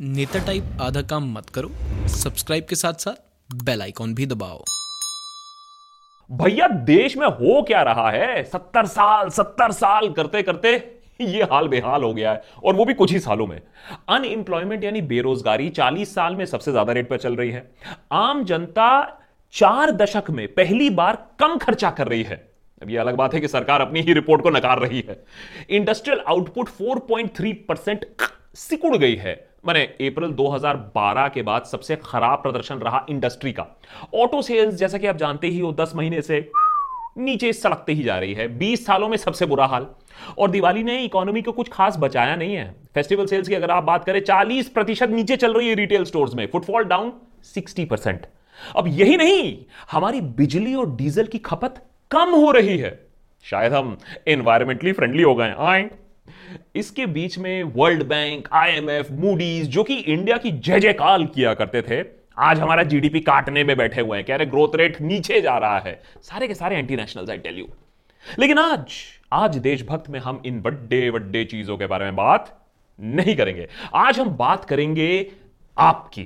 [0.00, 1.68] नेता टाइप आधा काम मत करो
[2.08, 4.58] सब्सक्राइब के साथ साथ बेल आइकॉन भी दबाओ।
[6.30, 8.42] भैया, देश में हो क्या रहा है?
[8.44, 10.74] सत्तर साल सत्तर साल करते करते
[11.20, 13.60] ये हाल बेहाल हो गया है, और वो भी कुछ ही सालों में।
[14.08, 17.70] अनएम्प्लॉयमेंट यानी बेरोजगारी 40 साल में सबसे ज़्यादा रेट पर चल रही है।
[18.12, 18.90] आम जनता
[19.54, 22.36] चार दशक में पहली बार कम खर्चा कर रही है।
[22.82, 25.22] अब ये अलग बात है कि सरकार अपनी ही रिपोर्ट को नकार रही है।
[25.70, 28.06] इंडस्ट्रियल आउटपुट 4.3 परसेंट
[28.56, 29.34] सिकुड़ गई है।
[29.66, 33.66] मैंने अप्रैल 2012 के बाद सबसे खराब प्रदर्शन रहा इंडस्ट्री का।
[34.14, 36.50] ऑटो सेल्स, जैसा कि आप जानते ही हो 10 महीने से
[37.18, 39.86] नीचे सड़कते ही जा रही है। 20 सालों में सबसे बुरा हाल।
[40.38, 43.84] और दिवाली ने इकोनॉमी को कुछ खास बचाया नहीं है। फेस्टिवल सेल्स की अगर आप
[43.84, 47.12] बात करें 40 प्रतिशत नीचे चल रही है रिटेल स्टोर्स में। Footfall down
[47.44, 48.26] 60 percent.
[48.76, 49.58] अब यही नहीं,
[49.92, 53.06] हमारी बिजली और डीजल की खपत कम हो रही है।
[53.42, 55.90] शायद हम एनवायरमेंटली फ्रेंडली हो गए आए।
[56.74, 61.82] इसके बीच में वर्ल्ड बैंक, आईएमएफ मूडीज जो कि इंडिया की जय जयकाल किया करते
[61.82, 62.02] थे,
[62.38, 65.78] आज हमारा जीडीपी काटने में बैठे हुए हैं, कह रहे ग्रोथ रेट नीचे जा रहा
[65.78, 67.66] है। सारे के सारे anti national I tell you
[68.38, 68.94] लेकिन आज
[69.32, 72.56] आज देशभक्त में हम इन बड़े बड़े चीज़ों के बारे में बात
[72.98, 75.30] नहीं करेंगे। आज हम बात करेंगे
[75.76, 76.22] आपकी।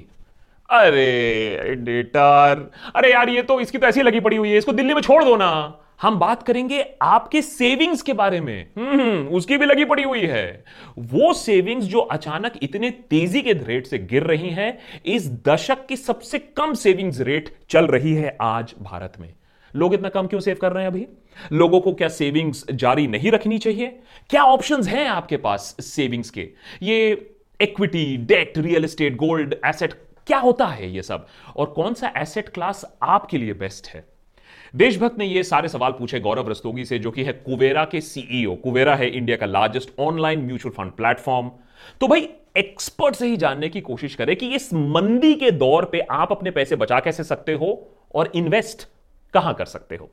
[0.71, 4.95] अरे डेटर अरे यार, ये तो इसकी तो ऐसी लगी पड़ी हुई है, इसको दिल्ली
[4.95, 5.51] में छोड़ दो ना।
[6.03, 10.65] हम बात करेंगे आपके सेविंग्स के बारे में। हम्म उसकी भी लगी पड़ी हुई है।
[10.99, 15.97] वो सेविंग्स जो अचानक इतने तेज़ी के रेट से गिर रही हैं, इस दशक की
[15.97, 19.35] सबसे कम सेविंग्स रेट चल रही है आज भारत में।
[19.77, 21.07] लोग इतना कम क्यों सेव कर रहे हैं अभी?
[21.53, 24.01] लोगों को क्या सेविंग्स जारी नहीं रखनी चाहिए?
[24.31, 26.49] क्या ऑप्शंस हैं आपके पास सेविंग्स के?
[26.83, 29.93] ये equity debt real estate gold asset
[30.27, 31.27] क्या होता है ये सब?
[31.57, 34.20] और कौन सा एसेट क्लास आपके लिए बेस्ट है?
[34.75, 38.55] देशभक्त ने ये सारे सवाल पूछे गौरव रस्तोगी से, जो कि है कुवेरा के सीईओ
[38.55, 41.51] कुवेरा है इंडिया का largest online mutual fund platform
[42.01, 46.01] तो भाई एक्सपर्ट से ही जानने की कोशिश करें कि इस मंदी के दौर पे
[46.11, 47.73] आप अपने पैसे बचा कैसे सकते हो
[48.15, 48.89] और इन्वेस्ट
[49.35, 50.11] कहाँ कर सकते हो?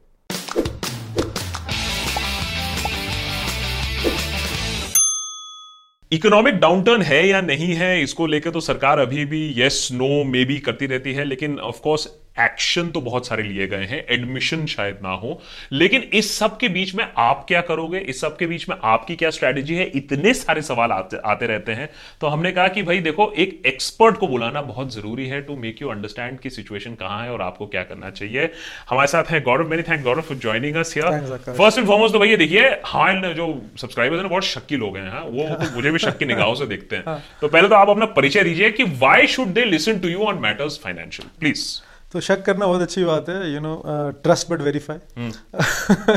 [6.11, 10.43] इकोनॉमिक डाउनटर्न है या नहीं है, इसको लेकर तो सरकार अभी भी यस नो मे
[10.45, 12.07] बी करती रहती है, लेकिन ऑफ़ कोर्स
[12.39, 15.39] एक्शन तो बहुत सारे लिए गए हैं एडमिशन शायद ना हो
[15.71, 17.99] लेकिन इस सब के बीच में आप क्या करोगे?
[17.99, 19.85] इस सब के बीच में आपकी क्या स्ट्रेटेजी है?
[19.95, 21.89] इतने सारे सवाल आते, आते रहते हैं।
[22.21, 25.81] तो हमने कहा कि भाई देखो एक एक्सपर्ट को बुलाना बहुत ज़रूरी है टू मेक
[25.81, 28.49] यू अंडरस्टैंड की सिचुएशन कहाँ है और आपको क्या करना चाहिए।
[28.89, 32.19] हमारे साथ है Gaurav many thank Gaurav for joining us here first and foremost तो
[32.19, 35.99] भैया देखिए हाँ जो सब्सक्राइबर्स हैं बहुत शक्की लोग हैं हाँ, वो तो मुझे भी
[35.99, 39.27] शक्की निगाहों से देखते हैं। हाँ। तो पहले तो आप अपना परिचय दीजिए कि why
[39.27, 41.65] should they listen to you on matters financial please
[42.11, 43.83] तो शक करना बहुत अच्छी बात है you know
[44.23, 45.31] trust but verify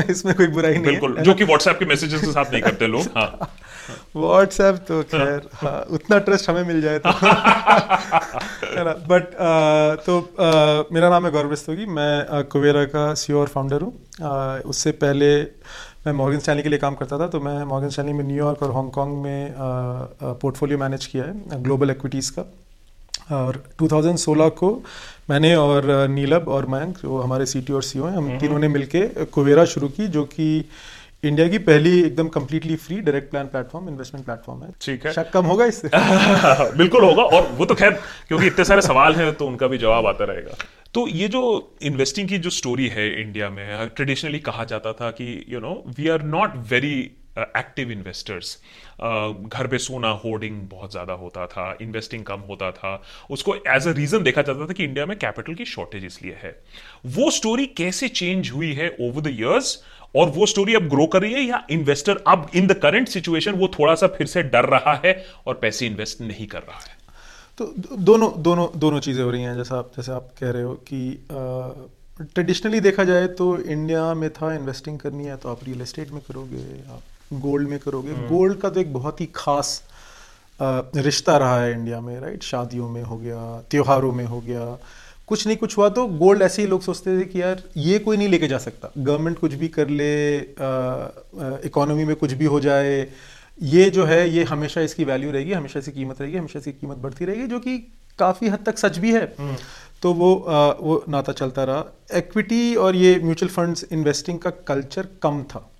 [0.09, 3.01] इसमें कोई बुराई नहीं बिल्कुल जो कि व्हाट्सएप के मैसेजेस के साथ नहीं करते लोग
[3.01, 3.57] हाँ।
[4.15, 7.09] व्हाट्सएप तो खैर हाँ, उतना ट्रस्ट हमें मिल जाए तो।
[8.77, 8.93] है ना?
[8.93, 13.47] बट uh, तो uh, मेरा नाम है गौरव रस्तोगी मैं कुवेरा uh, का सी और
[13.47, 13.93] फाउंडर हूँ।
[14.59, 15.41] उससे पहले
[16.05, 18.71] मैं मॉर्गन स्टैनली के लिए काम करता था तो मैं मॉर्गन स्टैनली में न्यूयॉर्क और
[18.71, 19.53] हांगकॉन्ग में
[20.21, 22.53] पोर्टफोलियो मैनेज किया है ग्लोबल एक्विटीज़ का।
[23.31, 24.83] और 2016 को
[25.31, 28.59] मैंने और नीलब और मयंक जो हमारे सी टी और सी हैं हम हम्म। तीनों
[28.59, 30.47] ने मिलके कुवेरा शुरू की जो कि
[31.23, 35.29] इंडिया की पहली एकदम completely free direct plan platform investment platform है। ठीक है। शक
[35.29, 35.89] कम होगा इससे।
[36.77, 37.91] बिल्कुल होगा और वो तो खैर
[38.27, 40.57] क्योंकि इतने सारे सवाल हैं तो उनका भी जवाब आता रहेगा।
[40.93, 41.41] तो ये जो
[41.81, 46.09] इन्वेस्टिंग की जो स्टोरी है इंडिया में ट्रेडिशनली कहा जाता था कि you know we
[46.09, 46.95] are not very
[47.37, 48.57] active investors
[48.99, 53.91] घर पे सोना होर्डिंग बहुत ज़्यादा होता था इन्वेस्टिंग कम होता था। उसको एज अ
[53.93, 56.51] रीज़न देखा जाता था कि इंडिया में कैपिटल की शॉर्टेज इसलिए है।
[57.07, 59.77] वो स्टोरी कैसे चेंज हुई है ओवर द ईयर्स
[60.15, 63.51] और वो स्टोरी अब ग्रो कर रही है या इन्वेस्टर अब इन द करंट सिचुएशन
[63.55, 65.13] वो थोड़ा सा फिर से डर रहा है
[65.47, 66.99] और पैसे इन्वेस्ट नहीं कर रहा है?
[67.57, 70.73] तो दोनों दोनों दोनों चीज़ें हो रही हैं, जैसा आप, जैसे आप कह रहे हो
[70.91, 71.21] कि
[72.23, 76.21] ट्रेडिशनली देखा जाए तो इंडिया में था इन्वेस्टिंग करनी है तो आप रियल एस्टेट में
[76.21, 77.01] करोगे, आप
[77.33, 79.81] गोल्ड में करोगे। Gold hmm. का तो एक बहुत ही खास
[80.59, 84.65] रिश्ता रहा है इंडिया में राइट शादियों में हो गया त्योहारों में हो गया।
[85.27, 88.17] कुछ नहीं कुछ हुआ तो गोल्ड ऐसे ही लोग सोचते थे कि यार ये कोई
[88.17, 90.37] नहीं लेके जा सकता। गवर्नमेंट कुछ भी कर ले
[91.67, 93.07] इकोनॉमी में कुछ भी हो जाए
[93.61, 96.97] ये जो है ये हमेशा इसकी वैल्यू रहेगी हमेशा इसकी कीमत रहेगी हमेशा इसकी कीमत
[96.97, 97.77] बढ़ती रहेगी जो कि
[98.19, 99.55] काफ़ी हद तक सच भी है। हम्म।
[100.01, 105.07] तो वो आ, वो नाता चलता रहा। एक्विटी और ये म्यूचुअल फंड्स इन्वेस्टिंग का कल्चर
[105.21, 105.70] कम था।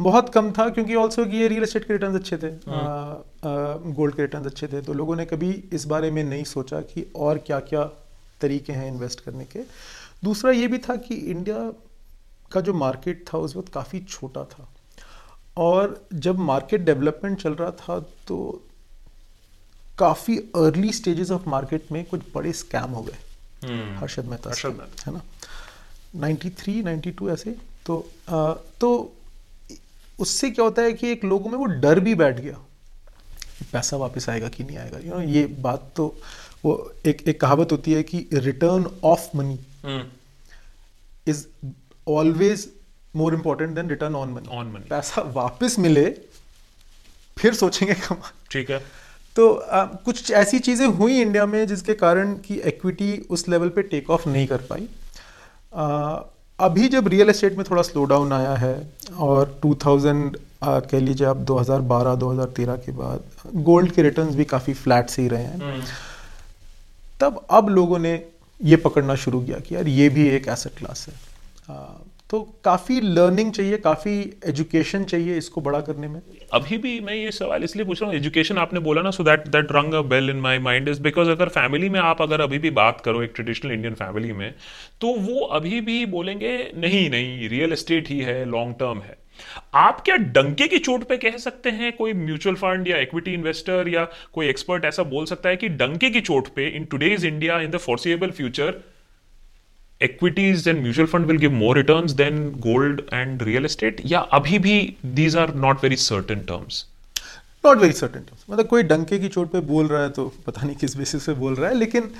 [0.00, 4.10] बहुत कम था क्योंकि ऑल्सो कि ये रियल एस्टेट के रिटर्न अच्छे थे। गोल्ड हाँ।
[4.10, 7.38] के रिटर्न अच्छे थे। तो लोगों ने कभी इस बारे में नहीं सोचा कि और
[7.38, 7.84] क्या क्या
[8.40, 9.60] तरीके हैं इन्वेस्ट करने के।
[10.24, 11.72] दूसरा ये भी था कि इंडिया
[12.52, 14.68] का जो मार्केट था उस वक्त काफ़ी छोटा था।
[15.56, 18.62] और जब मार्केट डेवलपमेंट चल रहा था तो
[19.98, 23.16] काफ़ी अर्ली स्टेजेस ऑफ़ मार्केट में कुछ बड़े स्कैम हो गए।
[23.68, 25.22] हम्म। हर्षद मेहता हर्षद मेहता। है ना?
[26.16, 27.56] 93 92 ऐसे।
[27.86, 29.12] तो आ, तो
[30.20, 32.58] उससे क्या होता है कि एक लोगों में वो डर भी बैठ गया
[33.72, 36.06] पैसा वापस आएगा कि नहीं आएगा। यू नो ये बात तो
[36.64, 36.72] वो
[37.06, 39.58] एक एक कहावत होती है कि return of money
[41.26, 41.44] is
[42.08, 42.68] always
[43.16, 46.10] more important than return on money on money पैसा वापस मिले
[47.36, 48.78] फिर सोचेंगे कमा ठीक है।
[49.36, 53.82] तो आ, कुछ ऐसी चीज़ें हुई इंडिया में जिसके कारण कि एक्विटी उस लेवल पे
[53.84, 54.88] टेक ऑफ़ नहीं कर पाई।
[55.74, 56.16] आ,
[56.60, 58.74] अभी जब रियल एस्टेट में थोड़ा स्लो डाउन आया है
[59.18, 63.20] और 2000 आ, कह लीजिए आप 2012 2013 के बाद
[63.56, 65.82] गोल्ड के रिटर्न्स भी काफ़ी फ्लैट से ही रहे हैं। हम्म,
[67.20, 68.12] तब अब लोगों ने
[68.64, 71.14] ये पकड़ना शुरू किया कि यार ये भी एक एसेट क्लास है।
[72.30, 74.12] तो काफ़ी लर्निंग चाहिए, काफ़ी
[74.48, 76.20] एजुकेशन चाहिए इसको बड़ा करने में?
[76.52, 79.48] अभी भी मैं ये सवाल इसलिए पूछ रहा हूँ एजुकेशन आपने बोला ना so that
[79.48, 82.58] that rang a bell in my mind is because अगर फैमिली में आप अगर अभी
[82.58, 84.52] भी बात करो एक ट्रेडिशनल इंडियन फैमिली में
[85.00, 89.18] तो वो अभी भी बोलेंगे, नहीं नहीं रियल एस्टेट ही है लॉन्ग टर्म है.
[89.74, 93.88] आप क्या डंके की चोट पे कह सकते हैं, कोई म्यूचुअल फंड या इक्विटी इन्वेस्टर
[93.88, 97.60] या कोई एक्सपर्ट ऐसा बोल सकता है कि डंके की चोट पे in today's India
[97.60, 98.80] in the foreseeable future
[100.00, 104.00] equities and mutual fund will give more returns than gold and real estate?
[104.06, 106.84] या अभी भी these are not very certain terms.
[107.66, 110.76] Not very certain मतलब कोई डंके की चोट पे बोल रहा है तो पता नहीं
[110.76, 112.10] किस बेसिस पे बोल रहा है लेकिन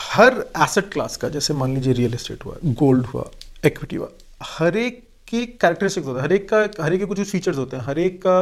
[0.00, 0.32] हर
[0.62, 3.30] एसेट क्लास का जैसे मान लीजिए रियल एस्टेट हुआ गोल्ड हुआ
[3.66, 4.08] इक्विटी हुआ
[4.42, 7.76] हर एक की कैरेक्टरिस्टिक्स होता है हर एक का हर एक के कुछ फीचर्स होते
[7.76, 8.38] हैं हर एक का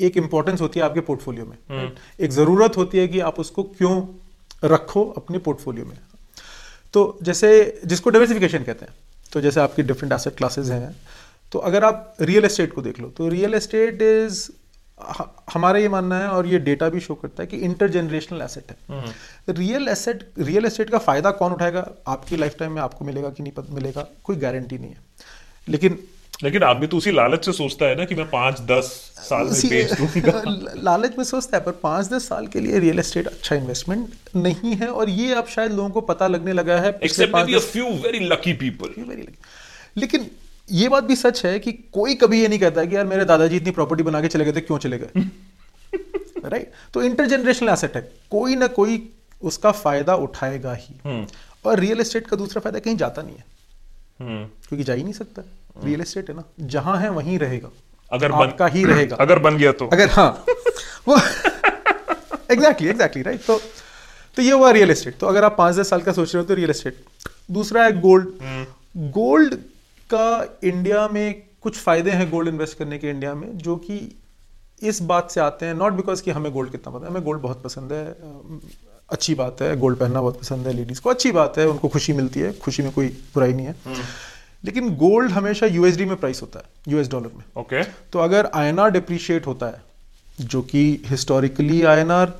[0.00, 4.02] एक इंपॉर्टेंस होती है आपके पोर्टफोलियो में एक ज़रूरत होती है कि आप उसको क्यों
[4.64, 5.98] रखो अपने पोर्टफोलियो में।
[6.96, 7.48] तो जैसे
[7.84, 8.94] जिसको डाइवर्सिफिकेशन कहते हैं
[9.32, 10.96] तो जैसे आपकी डिफरेंट एसेट क्लासेज हैं
[11.52, 14.48] तो अगर आप रियल एस्टेट को देख लो तो रियल एस्टेट इज़
[15.54, 18.70] हमारा ये मानना है और ये डेटा भी शो करता है कि इंटर जनरेशनल एसेट
[18.70, 19.02] है
[19.48, 21.88] रियल एसेट रियल एस्टेट का फ़ायदा कौन उठाएगा?
[22.06, 24.06] आपकी लाइफ टाइम में आपको मिलेगा कि नहीं मिलेगा?
[24.24, 25.00] कोई गारंटी नहीं है।
[25.68, 25.98] लेकिन
[26.42, 29.68] लेकिन आदमी तो उसी लालच से सोचता है ना कि मैं पाँच दस साल में
[29.70, 30.42] बेच दूँगा।
[30.76, 34.72] लालच में सोचता है पर पाँच दस साल के लिए रियल एस्टेट अच्छा इन्वेस्टमेंट नहीं
[34.72, 36.92] है और ये अब शायद लोगों को पता लगने लगा है
[37.58, 38.88] फ्यू वेरी लकी पीपल
[39.96, 40.30] लेकिन
[40.72, 43.56] ये बात भी सच है कि कोई कभी ये नहीं कहता कि यार मेरे दादाजी
[43.56, 45.10] इतनी प्रॉपर्टी बना के चले गए थे क्यों चले गए?
[46.44, 49.12] राइट तो इंटरजेनरेशनल एसेट है। कोई ना कोई
[49.42, 51.26] उसका फ़ायदा उठाएगा ही।
[51.64, 53.44] और रियल एस्टेट का दूसरा फ़ायदा कहीं जाता नहीं है।
[54.68, 55.42] क्योंकि जा ही नहीं सकता।
[55.84, 56.42] रियल एस्टेट है ना?
[56.60, 57.68] जहाँ है वहीं रहेगा।
[58.12, 60.44] अगर बन- का ही रहेगा। अगर बन गया तो। अगर हाँ।
[61.08, 61.20] वो
[62.50, 63.60] एग्जैक्टली एग्जैक्टली राइट तो
[64.36, 66.48] तो ये हुआ रियल एस्टेट तो अगर आप पाँच दस साल का सोच रहे हो
[66.48, 67.04] तो रियल एस्टेट
[67.50, 68.28] दूसरा है गोल्ड
[68.96, 69.54] गोल्ड
[70.14, 74.22] का इंडिया में कुछ फ़ायदे हैं गोल्ड इन्वेस्ट करने के इंडिया में जो कि
[74.82, 77.40] इस बात से आते हैं नॉट बिकॉज़ कि हमें गोल्ड कितना पता है। हमें गोल्ड
[77.40, 78.16] बहुत पसंद है।
[79.10, 82.12] अच्छी बात है गोल्ड पहनना बहुत पसंद है लेडीज़ को। अच्छी बात है उनको खुशी
[82.12, 83.76] मिलती है। खुशी में कोई बुराई नहीं है।
[84.66, 87.94] लेकिन गोल्ड हमेशा यूएसडी में प्राइस होता है यूएस डॉलर में। Okay okay.
[88.12, 89.82] तो अगर आईएनआर डिप्रिशिएट होता है
[90.46, 92.32] जो कि हिस्टोरिकली आईएनआर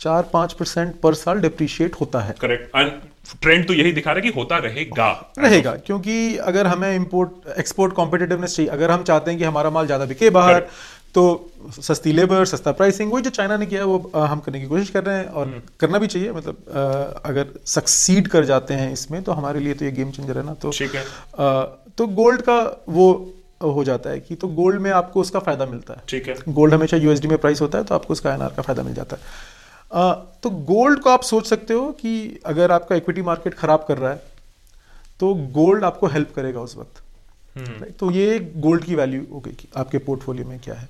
[0.00, 3.10] चार पाँच परसेंट पर साल डिप्रिशिएट होता है। करेक्ट
[3.42, 7.92] ट्रेंड तो यही दिखा रहा है कि होता रहेगा। रहेगा क्योंकि अगर हमें इंपोर्ट एक्सपोर्ट
[7.94, 10.66] कॉम्पिटेटिवनेस चाहिए अगर हम चाहते हैं कि हमारा माल ज़्यादा बिके बाहर
[11.14, 14.66] तो सस्ती लेबर सस्ता प्राइसिंग वही जो चाइना ने किया है, वो हम करने की
[14.66, 19.22] कोशिश कर रहे हैं और करना भी चाहिए मतलब अगर सक्सीड कर जाते हैं इसमें
[19.22, 21.04] तो हमारे लिए तो ये गेम चेंजर है ना तो ठीक है।
[21.96, 22.58] तो गोल्ड का
[22.88, 23.12] वो
[23.64, 26.74] हो जाता है कि तो गोल्ड में आपको उसका फ़ायदा मिलता है। ठीक है। गोल्ड
[26.74, 29.22] हमेशा यूएसडी में प्राइस होता है तो आपको उसका आईएनआर का फ़ायदा मिल जाता है।
[30.42, 34.10] तो गोल्ड को आप सोच सकते हो कि अगर आपका इक्विटी मार्केट खराब कर रहा
[34.10, 34.22] है
[35.20, 37.02] तो गोल्ड आपको हेल्प करेगा उस वक्त।
[37.98, 40.88] तो ये गोल्ड की वैल्यू हो गई आपके पोर्टफोलियो में क्या है।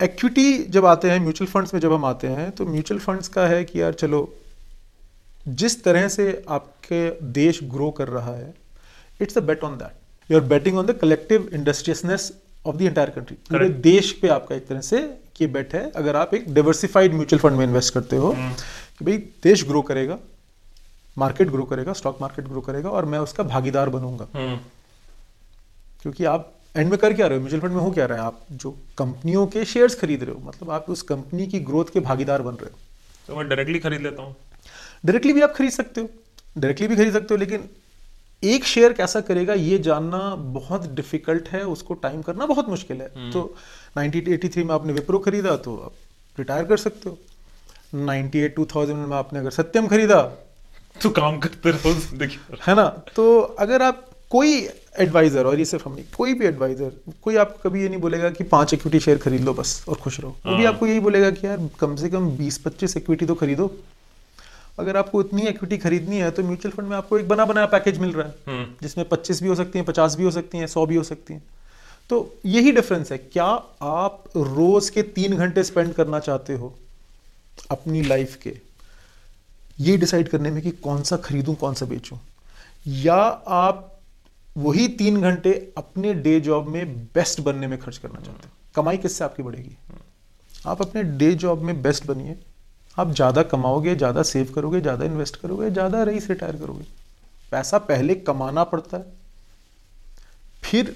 [0.00, 3.46] इक्विटी जब आते हैं म्यूचुअल फंड्स में जब हम आते हैं तो म्यूचुअल फंड्स का
[3.46, 4.20] है कि यार चलो
[5.60, 8.54] जिस तरह से आपके देश ग्रो कर रहा है
[9.20, 12.32] it's a bet on that you are betting on the collective industriousness
[12.66, 15.00] of the entire country पूरे देश पे आपका एक तरह से
[15.40, 18.32] ये बेट है। अगर आप एक डाइवर्सिफाइड म्यूचुअल फंड में इन्वेस्ट करते हो
[18.98, 20.18] कि भाई देश ग्रो करेगा
[21.16, 24.56] मार्केट ग्रो करेगा स्टॉक मार्केट ग्रो करेगा और मैं उसका भागीदार बनूँगा। हम्म,
[26.02, 27.42] क्योंकि आप एंड में कर क्या रहे हो?
[27.42, 28.24] म्यूचुअल फंड में हो क्या रहा है?
[28.24, 32.00] आप जो कंपनियों के शेयर्स खरीद रहे हो मतलब आप उस कंपनी की ग्रोथ के
[32.00, 32.78] भागीदार बन रहे हो।
[33.26, 34.34] तो मैं डायरेक्टली खरीद लेता हूँ।
[35.04, 36.08] डायरेक्टली भी आप खरीद सकते हो।
[36.58, 37.68] डायरेक्टली भी खरीद सकते हो लेकिन
[38.42, 43.30] एक शेयर कैसा करेगा ये जानना बहुत डिफ़िकल्ट है उसको टाइम करना बहुत मुश्किल है।
[43.32, 43.42] तो
[43.98, 45.92] 1983 में आपने विप्रो खरीदा तो आप
[46.38, 47.18] रिटायर कर सकते हो।
[48.02, 50.20] 98 2000 में आपने अगर सत्यम खरीदा
[51.02, 52.86] तो काम करते रहो भर है ना?
[53.16, 54.54] तो अगर आप कोई
[55.00, 58.30] एडवाइजर और ये सिर्फ़ हम नहीं कोई भी एडवाइजर कोई आपको कभी ये नहीं बोलेगा
[58.30, 61.30] कि पाँच इक्विटी शेयर खरीद लो बस और खुश रहो। वो भी आपको यही बोलेगा
[61.30, 63.70] कि यार कम से कम बीस पच्चीस इक्विटी तो खरीदो।
[64.78, 67.98] अगर आपको इतनी इक्विटी खरीदनी है तो म्यूचुअल फंड में आपको एक बना बनाया पैकेज
[67.98, 70.86] मिल रहा है जिसमें पच्चीस भी हो सकती है पचास भी हो सकती है सौ
[70.86, 71.42] भी हो सकती हैं।
[72.10, 73.44] तो यही डिफरेंस है। क्या
[73.82, 76.74] आप रोज के तीन घंटे स्पेंड करना चाहते हो
[77.70, 78.56] अपनी लाइफ के?
[79.80, 82.18] ये डिसाइड करने में कि कौन सा खरीदूं कौन सा बेचूं।
[82.86, 83.22] या
[83.62, 83.90] आप
[84.56, 88.96] वही तीन घंटे अपने डे जॉब में बेस्ट बनने में खर्च करना चाहते हैं। कमाई
[88.96, 89.76] किससे आपकी बढ़ेगी?
[90.66, 92.36] आप अपने डे जॉब में बेस्ट बनिए।
[92.98, 96.84] आप ज़्यादा कमाओगे ज़्यादा सेव करोगे ज़्यादा इन्वेस्ट करोगे ज़्यादा रईस रिटायर करोगे।
[97.52, 99.12] पैसा पहले कमाना पड़ता है।
[100.62, 100.94] फिर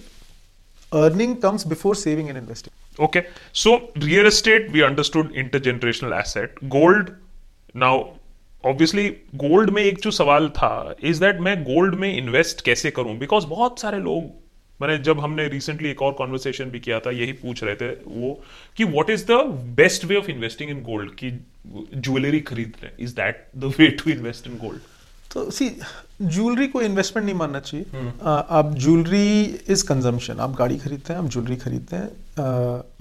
[0.93, 3.21] earning comes before saving and investing Okay,
[3.55, 7.11] so real estate we understood intergenerational asset gold
[7.83, 7.93] now
[8.65, 13.17] obviously gold में एक जो सवाल था इज़ दैट मैं गोल्ड में इन्वेस्ट कैसे करूँ?
[13.19, 14.25] बिकॉज़ बहुत सारे लोग,
[14.81, 18.33] मैंने जब हमने रिसेंटली एक और कॉन्वर्सेशन भी किया था, यही पूछ रहे थे वो,
[18.77, 19.41] कि what is the
[19.79, 21.31] best way of investing in gold कि
[21.97, 24.81] ज्वेलरी खरीद रहे is that the way to invest in gold
[25.33, 25.69] तो सी
[26.23, 27.87] ज्वेलरी को इन्वेस्टमेंट नहीं मानना चाहिए।
[28.23, 32.09] आ, आप ज्वेलरी इज़ कंजम्पशन आप गाड़ी खरीदते हैं आप ज्वेलरी खरीदते हैं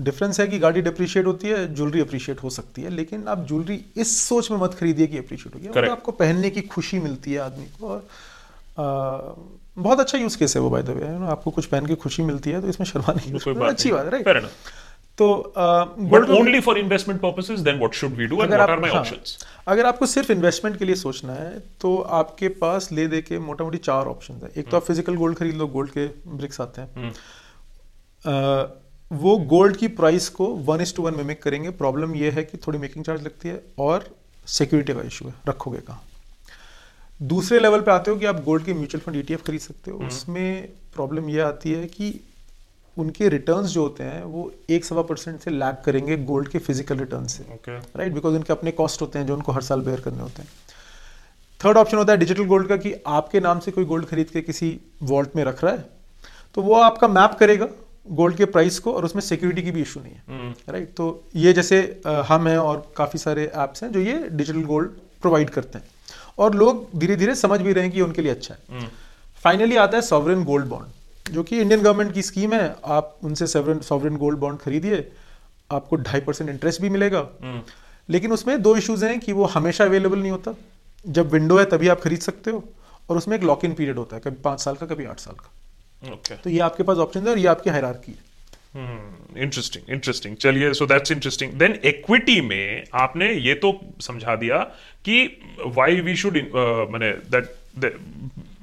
[0.01, 3.79] डिफरेंस है कि गाड़ी डिप्रिशिएट होती है ज्वेलरी अप्रिशिएट हो सकती है लेकिन आप ज्वेलरी
[3.97, 7.39] इस सोच में मत खरीदिए कि अप्रिशिएट होगी। मतलब आपको पहनने की खुशी मिलती है
[7.39, 8.07] आदमी को और
[8.79, 8.85] आ,
[9.77, 12.49] बहुत अच्छा यूज़ केस है वो बाय द वे आपको कुछ पहन के खुशी मिलती
[12.49, 14.49] है तो इसमें शर्माने की अच्छी बात है राइट
[15.17, 17.21] तो but only for investment
[17.59, 20.85] then what should we do and what are my options अगर आपको सिर्फ़ इन्वेस्टमेंट के
[20.85, 24.69] लिए सोचना है तो आपके पास ले दे के मोटा मोटी चार ऑप्शन है। एक
[24.69, 27.11] तो आप फ़िज़िकल गोल्ड खरीद लो गोल्ड के ब्रिक्स आते हैं।
[28.23, 28.67] uh,
[29.11, 32.57] वो गोल्ड की प्राइस को one is to one mimic करेंगे। प्रॉब्लम ये है कि
[32.57, 34.07] थोड़ी मेकिंग चार्ज लगती है और
[34.47, 36.03] सिक्योरिटी का इशू है रखोगे कहाँ?
[37.19, 39.97] दूसरे लेवल पे आते हो कि आप गोल्ड के म्यूचुअल फंड ईटीएफ खरीद सकते हो।
[40.07, 42.09] उसमें प्रॉब्लम ये आती है कि
[42.97, 46.97] उनके रिटर्न्स जो होते हैं वो एक सवा परसेंट से लैग करेंगे गोल्ड के फ़िज़िकल
[46.97, 50.21] रिटर्न से राइट बिकॉज़ उनके अपने कॉस्ट होते हैं जो उनको हर साल बेयर करने
[50.21, 50.49] होते हैं।
[51.61, 54.41] थर्ड ऑप्शन होता है डिजिटल गोल्ड का कि आपके नाम से कोई गोल्ड खरीद के
[54.41, 55.85] किसी वॉल्ट में रख रहा है
[56.55, 57.67] तो वो आपका मैप करेगा
[58.11, 60.21] गोल्ड के प्राइस को और उसमें सिक्योरिटी की भी इशू नहीं है
[60.69, 60.95] राइट right?
[60.97, 61.79] तो ये जैसे
[62.27, 64.89] हम हैं और काफ़ी सारे ऐप्स हैं जो ये डिजिटल गोल्ड
[65.21, 65.85] प्रोवाइड करते हैं।
[66.37, 68.87] और लोग धीरे धीरे समझ भी रहे हैं कि उनके लिए अच्छा है।
[69.43, 70.95] फाइनली आता है सॉवरन गोल्ड बॉन्ड
[71.31, 75.07] जो कि इंडियन गवर्नमेंट की स्कीम है आप उनसे सॉवरन गोल्ड बॉन्ड खरीदिए
[75.71, 77.61] आपको ढाई परसेंट इंटरेस्ट भी मिलेगा। हम्म।
[78.09, 80.55] लेकिन उसमें दो इश्यूज़ हैं कि वो हमेशा अवेलेबल नहीं होता।
[81.05, 82.63] जब विंडो है तभी आप खरीद सकते हो
[83.09, 85.35] और उसमें एक लॉक इन पीरियड होता है कभी पाँच साल का कभी आठ साल
[85.35, 85.51] का।
[86.13, 86.43] Okay.
[86.43, 88.25] तो ये आपके पास ऑप्शन है और ये आपकी हैरारकी है।
[89.37, 94.57] इंटरेस्टिंग इंटरेस्टिंग चलिए so that's interesting then equity में आपने ये तो समझा दिया
[95.05, 95.23] कि
[95.67, 96.37] वाई वी शुड
[96.93, 97.55] मैंने दैट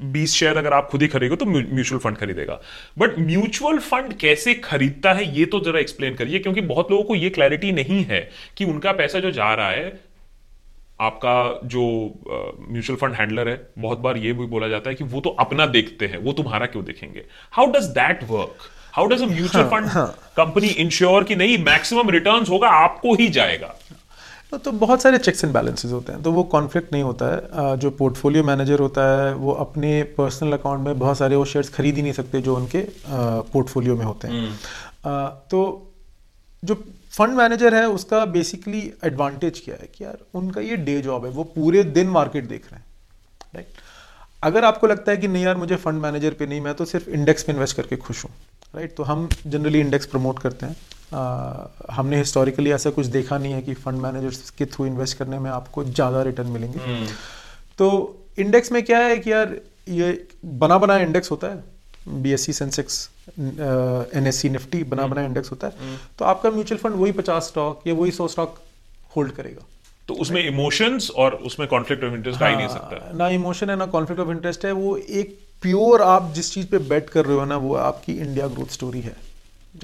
[0.02, 2.60] बीस शेयर अगर आप खुद ही खरीदो तो म्यूचुअल फंड खरीदेगा।
[2.98, 7.14] बट म्यूचुअल फंड कैसे खरीदता है ये तो जरा एक्सप्लेन करिए क्योंकि बहुत लोगों को
[7.14, 10.00] ये क्लैरिटी नहीं है कि उनका पैसा जो जा रहा है
[11.00, 11.82] आपका जो
[12.70, 15.66] म्यूचुअल फंड हैंडलर है बहुत बार ये भी बोला जाता है कि वो तो अपना
[15.66, 17.24] देखते हैं वो तुम्हारा क्यों देखेंगे?
[17.52, 19.88] How does that work how does a mutual fund
[20.36, 23.74] company ensure कि नहीं मैक्सिमम रिटर्न होगा आपको ही जाएगा?
[24.58, 27.90] तो बहुत सारे चेक्स एंड बैलेंसेस होते हैं। तो वो कॉन्फ्लिक्ट नहीं होता है। जो
[27.92, 32.02] पोर्टफोलियो मैनेजर होता है वो अपने पर्सनल अकाउंट में बहुत सारे वो शेयर्स खरीद ही
[32.02, 35.60] नहीं सकते जो उनके पोर्टफोलियो में होते हैं। हम्म। तो
[36.62, 36.74] जो
[37.12, 41.30] फंड मैनेजर है उसका बेसिकली एडवांटेज क्या है कि यार उनका ये डे जॉब है
[41.30, 42.86] वो पूरे दिन मार्केट देख रहे हैं
[43.54, 43.82] राइट
[44.42, 47.08] अगर आपको लगता है कि नहीं यार मुझे फंड मैनेजर पे नहीं मैं तो सिर्फ़
[47.10, 48.30] इंडेक्स पे इन्वेस्ट करके खुश हूँ
[48.74, 50.76] राइट तो हम जनरली इंडेक्स प्रमोट करते हैं।
[51.12, 55.50] हमने हिस्टोरिकली ऐसा कुछ देखा नहीं है कि फंड मैनेजर्स के थ्रू इन्वेस्ट करने में
[55.50, 57.06] आपको ज़्यादा रिटर्न मिलेंगे। हम्म।
[57.78, 57.90] तो
[58.38, 59.56] इंडेक्स में क्या है कि यार
[59.88, 61.62] ये बना बना इंडेक्स होता है।
[62.22, 63.08] B S C Sensex
[63.38, 66.94] N S C Nifty बना हम्म। बना इंडेक्स होता है। हम्म। तो आपका म्यूचुअल फंड
[66.94, 68.58] वही पचास स्टॉक या वही सौ स्टॉक
[69.16, 69.66] होल्ड करेगा।
[70.08, 73.70] तो उसमें इमोशंस और उसमें कॉन्फ्लिक्ट ऑफ़ इंटरेस्ट आ ही नहीं सकता। हाँ, ना इमोशन
[73.70, 77.24] है ना कॉन्फ्लिक्ट ऑफ़ इंटरेस्ट है। वो एक प्योर आप जिस चीज़ पे बेट कर
[77.24, 79.16] रहे हो ना वो आपकी इंडिया ग्रोथ स्टोरी है।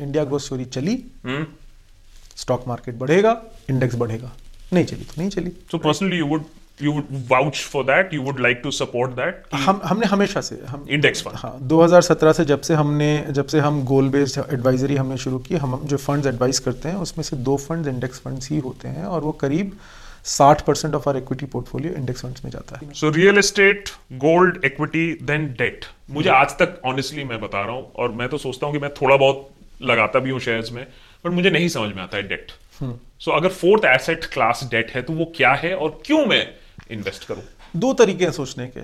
[0.01, 4.33] इंडिया ग्रोथ स्टोरी चली स्टॉक हम्म। मार्केट बढ़ेगा इंडेक्स बढ़ेगा।
[4.73, 6.45] नहीं चली तो नहीं चली। So personally you would
[6.83, 10.61] you would vouch for that you would like to support that हम हमने हमेशा से
[10.69, 14.97] हम इंडेक्स फंड हाँ 2017 से जब से हमने जब से हम गोल बेस्ड एडवाइजरी
[14.97, 18.51] हमने शुरू की हम जो फंड्स एडवाइस करते हैं उसमें से दो फंड्स इंडेक्स फंड्स
[18.51, 19.77] ही होते हैं और वो करीब
[20.31, 23.89] साठ percent of our equity portfolio index funds में जाता है। So real estate
[24.25, 28.39] gold equity then debt मुझे आज तक ऑनेस्टली मैं बता रहा हूँ और मैं तो
[28.39, 29.49] सोचता हूँ कि मैं थोड़ा बहुत
[29.81, 30.87] लगाता भी हूँ शेयर्स में
[31.25, 34.69] बट मुझे नहीं समझ में आता है डेट सो हम्म। so, अगर फोर्थ एसेट क्लास
[34.71, 36.47] डेट है तो वो क्या है और क्यों मैं
[36.91, 37.43] इन्वेस्ट करूँ?
[37.77, 38.81] दो तरीके हैं सोचने के।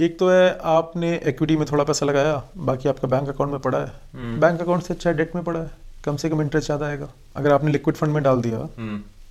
[0.00, 3.78] एक तो है आपने इक्विटी में थोड़ा पैसा लगाया बाकी आपका बैंक अकाउंट में पड़ा
[3.78, 5.70] है। बैंक अकाउंट से अच्छा डेट में पड़ा है।
[6.04, 8.68] कम से कम इंटरेस्ट ज़्यादा आएगा। अगर आपने लिक्विड फंड में डाल दिया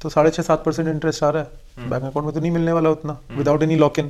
[0.05, 2.71] तो साढ़े छः सात परसेंट इंटरेस्ट आ रहा है। बैंक अकाउंट में तो नहीं मिलने
[2.71, 4.09] वाला उतना विदाउट एनी लॉक इन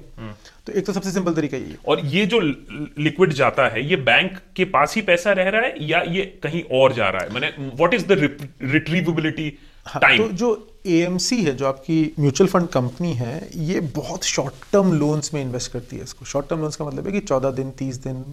[0.65, 4.37] तो एक तो सबसे सिंपल तरीका ये। और ये जो लिक्विड जाता है ये बैंक
[4.55, 7.33] के पास ही पैसा रह रहा है या ये कहीं और जा रहा है?
[7.33, 9.49] मैंने what is the retrievability
[9.95, 14.93] time तो जो एएमसी है जो आपकी म्यूचुअल फंड कंपनी है ये बहुत शॉर्ट टर्म
[14.93, 17.71] लोन्स में इन्वेस्ट करती है इसको। शॉर्ट टर्म लोन्स का मतलब है कि चौदह दिन
[17.79, 18.23] तीस दिन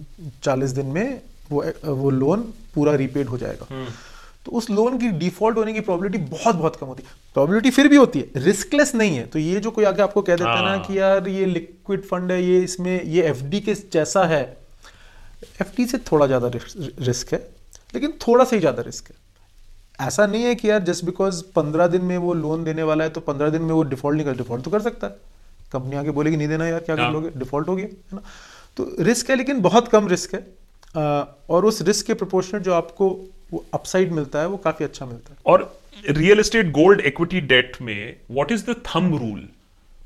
[0.43, 2.41] चालीस दिन में वो वो लोन
[2.75, 3.85] पूरा रीपेड हो जाएगा।
[4.45, 7.87] तो उस लोन की डिफ़ॉल्ट होने की प्रोबेबिलिटी बहुत बहुत कम होती है। प्रोबेबिलिटी फिर
[7.87, 10.63] भी होती है रिस्कलेस नहीं है। तो ये जो कोई आगे आपको कह देता है
[10.63, 14.41] ना हाँ। कि यार ये लिक्विड फंड है ये इसमें ये एफडी के जैसा है।
[15.61, 16.51] एफ़ से थोड़ा ज़्यादा
[16.99, 17.39] रिस्क है
[17.93, 19.15] लेकिन थोड़ा सा ही ज़्यादा रिस्क है।
[19.99, 23.09] ऐसा नहीं है कि यार जस्ट बिकॉज़ पंद्रह दिन में वो लोन देने वाला है
[23.09, 25.15] तो पंद्रह दिन में वो डिफ़ॉल्ट नहीं कर डिफ़ॉल्ट तो कर सकता है।
[25.73, 28.21] कंपनी आके बोलेगी नहीं देना यार क्या कर। लोगे डिफ़ॉल्ट हो गया है ना?
[28.77, 30.41] तो रिस्क है लेकिन बहुत कम रिस्क है।
[31.49, 33.09] और उस रिस्क के प्रोपोर्शनल जो आपको
[33.53, 35.71] वो अपसाइड मिलता है वो काफ़ी अच्छा मिलता है। और
[36.09, 39.47] real estate gold equity debt में what is the thumb rule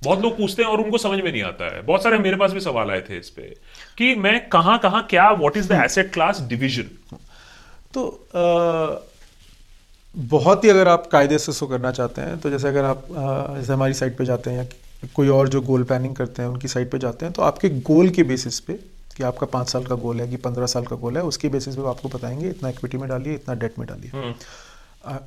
[0.04, 2.52] बहुत लोग पूछते हैं और उनको समझ में नहीं आता है। बहुत सारे मेरे पास
[2.52, 3.42] भी सवाल आए थे इस पे
[3.98, 6.90] कि मैं कहाँ कहाँ क्या what is the asset class division
[7.94, 9.04] तो अ,
[10.16, 13.56] बहुत ही अगर आप कायदे से सो करना चाहते हैं तो जैसे अगर आप अ,
[13.58, 16.68] जैसे हमारी साइट पे जाते हैं या कोई और जो गोल प्लानिंग करते हैं उनकी
[16.68, 18.74] साइट पे जाते हैं तो आपके गोल के बेसिस पे
[19.18, 21.76] कि आपका पाँच साल का गोल है कि पंद्रह साल का गोल है उसके बेसिस
[21.76, 24.34] पे आपको बताएँगे इतना इक्विटी में डालिए इतना डेट में डालिए।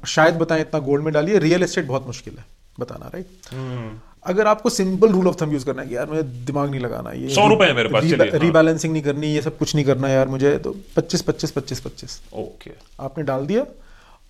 [0.07, 2.45] शायद बताएँ इतना गोल्ड में डालिए रियल एस्टेट बहुत मुश्किल है
[2.81, 6.71] बताना राइट अगर आपको simple rule of thumb use करना है कि यार मुझे दिमाग
[6.71, 9.85] नहीं लगाना ये सौ रुपए मेरे पास, हाँ। रीबैलेंसिंग नहीं करनी ये सब कुछ नहीं
[9.85, 12.71] करना यार मुझे तो पच्चीस पच्चीस पच्चीस पच्चीस। ओके
[13.01, 13.65] आपने डाल दिया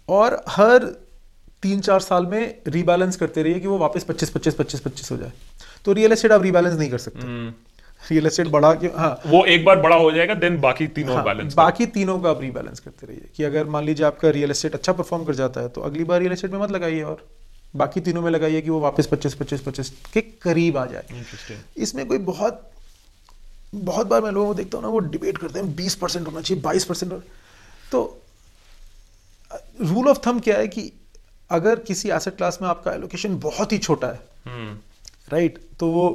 [0.08, 0.84] और हर
[1.62, 5.16] तीन चार साल में रीबैलेंस करते रहिए कि वो वापस पच्चीस पच्चीस पच्चीस पच्चीस हो
[5.16, 5.32] जाए।
[5.84, 7.26] तो रियल एस्टेट आप रीबैलेंस नहीं कर सकते।
[8.02, 11.24] रियल एस्टेट बढ़ा के हाँ। वो एक बार बड़ा हो जाएगा देन बाकी तीनों हाँ,
[11.24, 14.74] बैलेंस बाकी तीनों का आप रीबैलेंस करते रहिए कि अगर मान लीजिए आपका रियल एस्टेट
[14.74, 17.26] अच्छा परफॉर्म कर जाता है तो अगली बार रियल एस्टेट में मत लगाइए और
[17.76, 21.24] बाकी तीनों में लगाइए कि वो वापस पच्चीस पच्चीस पच्चीस के करीब आ जाए।
[21.76, 22.70] इसमें कोई बहुत
[23.74, 26.40] बहुत बार मैं लोगों को देखता हूँ ना वो डिबेट करते हैं बीस परसेंट होना
[26.40, 27.12] चाहिए बाईस परसेंट
[27.92, 28.02] तो
[29.80, 30.92] रूल ऑफ़ थम क्या है कि
[31.50, 34.20] अगर किसी एसेट क्लास में आपका एलोकेशन बहुत ही छोटा है
[35.32, 36.08] राइट तो वो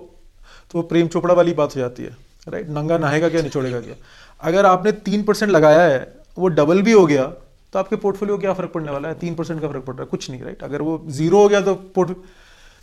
[0.71, 2.15] तो वो प्रेम चोपड़ा वाली बात हो जाती है
[2.47, 3.95] राइट नंगा नहाएगा क्या निचोड़ेगा क्या?
[4.41, 5.99] अगर आपने तीन परसेंट लगाया है
[6.37, 7.25] वो डबल भी हो गया
[7.73, 9.15] तो आपके पोर्टफोलियो क्या फ़र्क पड़ने वाला है?
[9.15, 11.61] तीन परसेंट का फ़र्क पड़ रहा है कुछ नहीं राइट अगर वो ज़ीरो हो गया
[11.61, 12.17] तो पोर्ट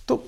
[0.09, 0.23] तो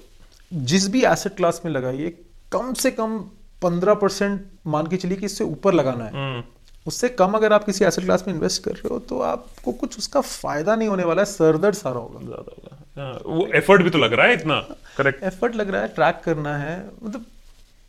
[0.52, 2.10] जिस भी एसेट क्लास में लगाइए
[2.52, 3.18] कम से कम
[3.62, 6.42] पंद्रह परसेंट मान के चलिए कि इससे ऊपर लगाना है।
[6.86, 9.98] उससे कम अगर आप किसी एसेट क्लास में इन्वेस्ट कर रहे हो तो आपको कुछ
[9.98, 12.44] उसका फ़ायदा नहीं होने वाला है सरदर्द सारा होगा।
[12.96, 14.60] हाँ, वो एफर्ट भी तो लग रहा है इतना
[14.96, 17.24] करेक्ट एफर्ट लग रहा है ट्रैक करना है मतलब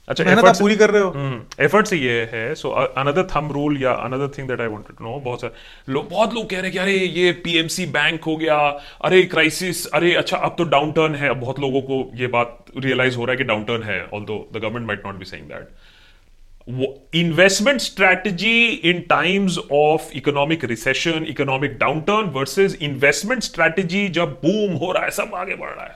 [0.07, 1.11] अच्छा मेहनत आप पूरी कर रहे हो।
[1.59, 5.03] एफर्ट से ये है सो अनदर थंब रूल या another thing that I wanted to
[5.03, 8.35] know बहुत सारे लोग बहुत लोग कह रहे हैं कि अरे ये पीएमसी बैंक हो
[8.37, 8.57] गया
[9.05, 12.65] अरे क्राइसिस अरे अच्छा अब तो डाउन टर्न है। अब बहुत लोगों को ये बात
[12.77, 15.47] रियलाइज़ हो रहा है कि डाउन टर्न है although the government might not be saying
[15.47, 24.75] that investment strategy in times of economic recession economic downturn versus investment strategy जब बूम
[24.75, 25.95] हो रहा है सब आगे बढ़ रहा है।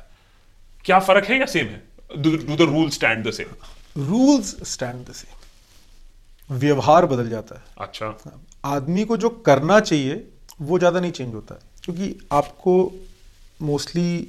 [0.86, 1.82] क्या फ़र्क है या सेम है?
[2.18, 3.56] Do the rule stand the same
[4.00, 6.58] rules stand the same.
[6.58, 8.14] व्यवहार बदल जाता है। अच्छा।
[8.66, 10.28] आदमी को जो करना चाहिए
[10.62, 12.76] वो ज़्यादा नहीं चेंज होता है। क्योंकि आपको
[13.62, 14.28] मोस्टली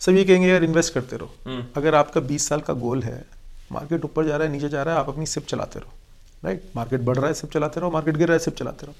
[0.00, 3.24] सब ये कहेंगे यार इन्वेस्ट करते रहो। अगर आपका 20 साल का गोल है
[3.72, 5.92] मार्केट ऊपर जा रहा है नीचे जा रहा है आप अपनी सिप चलाते रहो।
[6.44, 8.94] राइट मार्केट बढ़ रहा है सिप चलाते रहो। मार्केट गिर रहा है सिप चलाते रहो।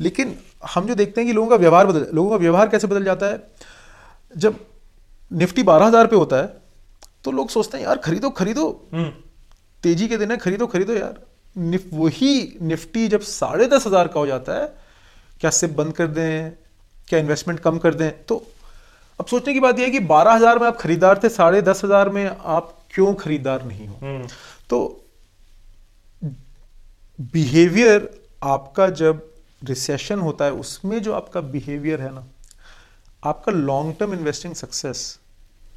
[0.00, 3.04] लेकिन हम जो देखते हैं कि लोगों का व्यवहार बदल लोगों का व्यवहार कैसे बदल
[3.04, 3.42] जाता है?
[4.34, 4.56] जब
[5.30, 6.46] निफ्टी बारह हज़ार पे होता है
[7.24, 8.64] तो लोग सोचते हैं यार खरीदो खरीदो।
[9.82, 11.20] तेज़ी के दिन है खरीदो खरीदो यार।
[11.56, 14.66] निफ वही निफ्टी जब साढ़े दस हज़ार का हो जाता है
[15.40, 16.50] क्या सिप बंद कर दें
[17.08, 18.36] क्या इन्वेस्टमेंट कम कर दें तो
[19.20, 21.84] अब सोचने की बात यह है कि बारह हज़ार में आप खरीदार थे साढ़े दस
[21.84, 24.26] हज़ार में आप क्यों खरीदार नहीं हो?
[24.70, 24.78] तो
[27.32, 28.08] बिहेवियर
[28.44, 29.28] आपका जब
[29.64, 32.24] रिसेशन होता है उसमें जो आपका बिहेवियर है ना
[33.22, 35.18] आपका लॉन्ग टर्म इन्वेस्टिंग सक्सेस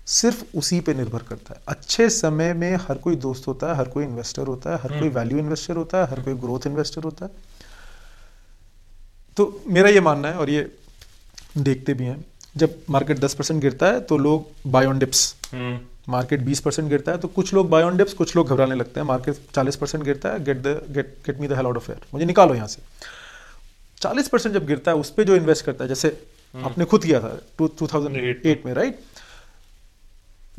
[0.08, 3.88] सिर्फ़ उसी पे निर्भर करता है। अच्छे समय में हर कोई दोस्त होता है हर
[3.90, 7.26] कोई इन्वेस्टर होता है हर कोई वैल्यू इन्वेस्टर होता है हर कोई ग्रोथ इन्वेस्टर होता
[7.26, 7.32] है।
[9.38, 10.70] तो मेरा ये मानना है और ये
[11.58, 12.24] देखते भी हैं।
[12.56, 15.36] जब मार्केट 10 परसेंट गिरता है तो लोग buy on dips
[16.10, 19.00] market 20 percent गिरता है तो कुछ लोग बाय ऑन डिप्स कुछ लोग घबराने लगते
[19.00, 21.86] हैं। मार्केट 40 परसेंट गिरता है get the get get me the hell out of
[21.86, 22.82] fair मुझे निकालो यहाँ से।
[24.02, 26.10] 40 परसेंट जब गिरता है उस पर जो इन्वेस्ट करता है जैसे
[26.54, 29.00] आपने खुद किया था टू थाउज़ेंड एट में राइट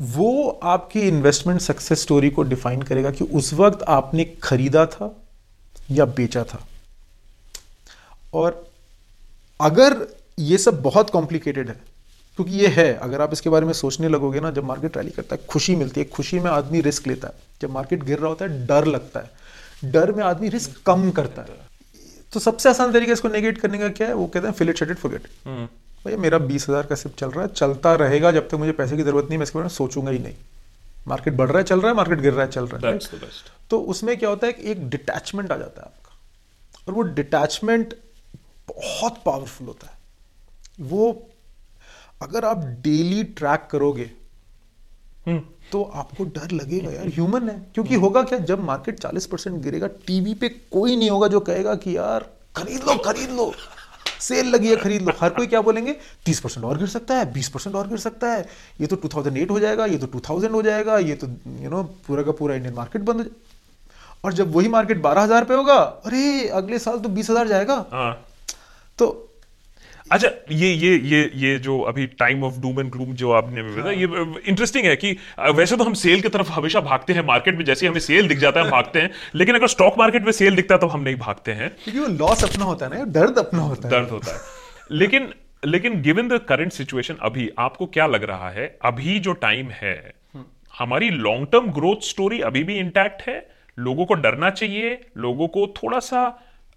[0.01, 5.23] वो आपकी इन्वेस्टमेंट सक्सेस स्टोरी को डिफाइन करेगा कि उस वक्त आपने खरीदा था
[5.91, 6.67] या बेचा था।
[8.33, 8.71] और
[9.61, 10.07] अगर
[10.39, 11.75] ये सब बहुत कॉम्प्लिकेटेड है,
[12.35, 15.35] क्योंकि ये है, अगर आप इसके बारे में सोचने लगोगे ना, जब मार्केट रैली करता
[15.35, 18.45] है, खुशी मिलती है, खुशी में आदमी रिस्क लेता है। जब मार्केट गिर रहा होता
[18.45, 19.31] है, डर लगता है।
[19.91, 21.47] डर में आदमी रिस्क कम करता है।
[22.33, 24.13] तो सबसे आसान तरीका इसको नेगेट करने का क्या है?
[24.13, 25.27] वो कहते हैं fill it shut it forget
[26.07, 28.97] भैया मेरा बीस हज़ार का सिप चल रहा है चलता रहेगा जब तक मुझे पैसे
[28.97, 30.35] की ज़रूरत नहीं मैं इसके बारे में सोचूँगा ही नहीं।
[31.07, 33.41] मार्केट बढ़ रहा है चल रहा है मार्केट गिर रहा है चल रहा है। That's
[33.69, 36.15] तो उसमें क्या होता है कि एक डिटैचमेंट आ जाता है आपका।
[36.87, 37.93] और वो डिटैचमेंट
[38.67, 39.95] बहुत पावरफुल होता है।
[40.81, 41.27] वो
[42.21, 44.09] अगर आप डेली ट्रैक करोगे
[45.71, 49.87] तो आपको डर लगेगा यार ह्यूमन है। क्योंकि होगा क्या जब मार्केट 40 परसेंट गिरेगा
[50.07, 53.51] टीवी पे कोई नहीं होगा जो कहेगा कि यार खरीद लो खरीद लो।
[54.19, 55.95] सेल लगी है खरीद लो। हर कोई क्या बोलेंगे?
[56.25, 58.45] 30 परसेंट और गिर सकता है 20 परसेंट और गिर सकता है।
[58.81, 61.27] ये तो 2008 हो जाएगा ये तो 2000 हो जाएगा ये तो
[61.63, 63.45] यू नो पूरा का पूरा इंडियन मार्केट बंद हो जाए
[64.23, 68.13] और जब वही मार्केट 12000 पे होगा अरे अगले साल तो 20000 जाएगा। हाँ।
[68.99, 69.26] तो
[70.11, 73.91] अच्छा ये ये ये ये जो अभी time of doom and gloom जो आपने बताया
[73.91, 75.17] ये इंटरेस्टिंग है कि
[75.51, 78.37] वैसे तो हम सेल की तरफ़ हमेशा भागते हैं मार्केट में जैसे हमें सेल दिख
[78.37, 81.15] जाता है भागते हैं लेकिन अगर स्टॉक मार्केट में सेल दिखता है तो हम नहीं
[81.15, 84.33] भागते हैं। क्योंकि वो लॉस अपना होता है ना दर्द अपना होता है। दर्द होता
[84.33, 84.39] है।
[84.91, 85.29] लेकिन
[85.65, 88.77] लेकिन गिवन द करंट सिचुएशन अभी आपको क्या लग रहा है?
[88.85, 90.13] अभी जो टाइम है
[90.79, 93.49] हमारी लॉन्ग टर्म ग्रोथ स्टोरी अभी भी इंटैक्ट है?
[93.79, 96.25] लोगों को डरना चाहिए लोगों को थोड़ा सा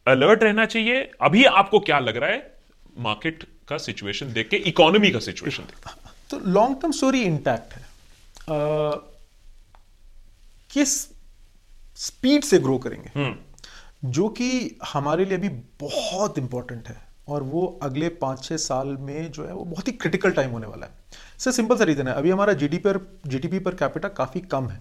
[0.06, 1.10] अलर्ट रहना चाहिए?
[1.22, 2.59] अभी आपको क्या लग रहा है?
[3.00, 5.94] मार्केट का सिचुएशन देख के इकोनॉमी का सिचुएशन देख
[6.30, 8.94] तो लॉन्ग टर्म स्टोरी इंटैक्ट है। अ,
[10.72, 11.08] किस
[11.96, 13.10] स्पीड से ग्रो करेंगे?
[14.04, 15.48] जो कि हमारे लिए अभी
[15.80, 16.96] बहुत इंपॉर्टेंट है
[17.28, 20.66] और वो अगले पाँच छः साल में जो है वो बहुत ही क्रिटिकल टाइम होने
[20.66, 20.92] वाला है।
[21.38, 24.80] इससे सिंपल सा रीजन है। अभी हमारा जीडी पर जीडीपी पर कैपिटा काफ़ी कम है।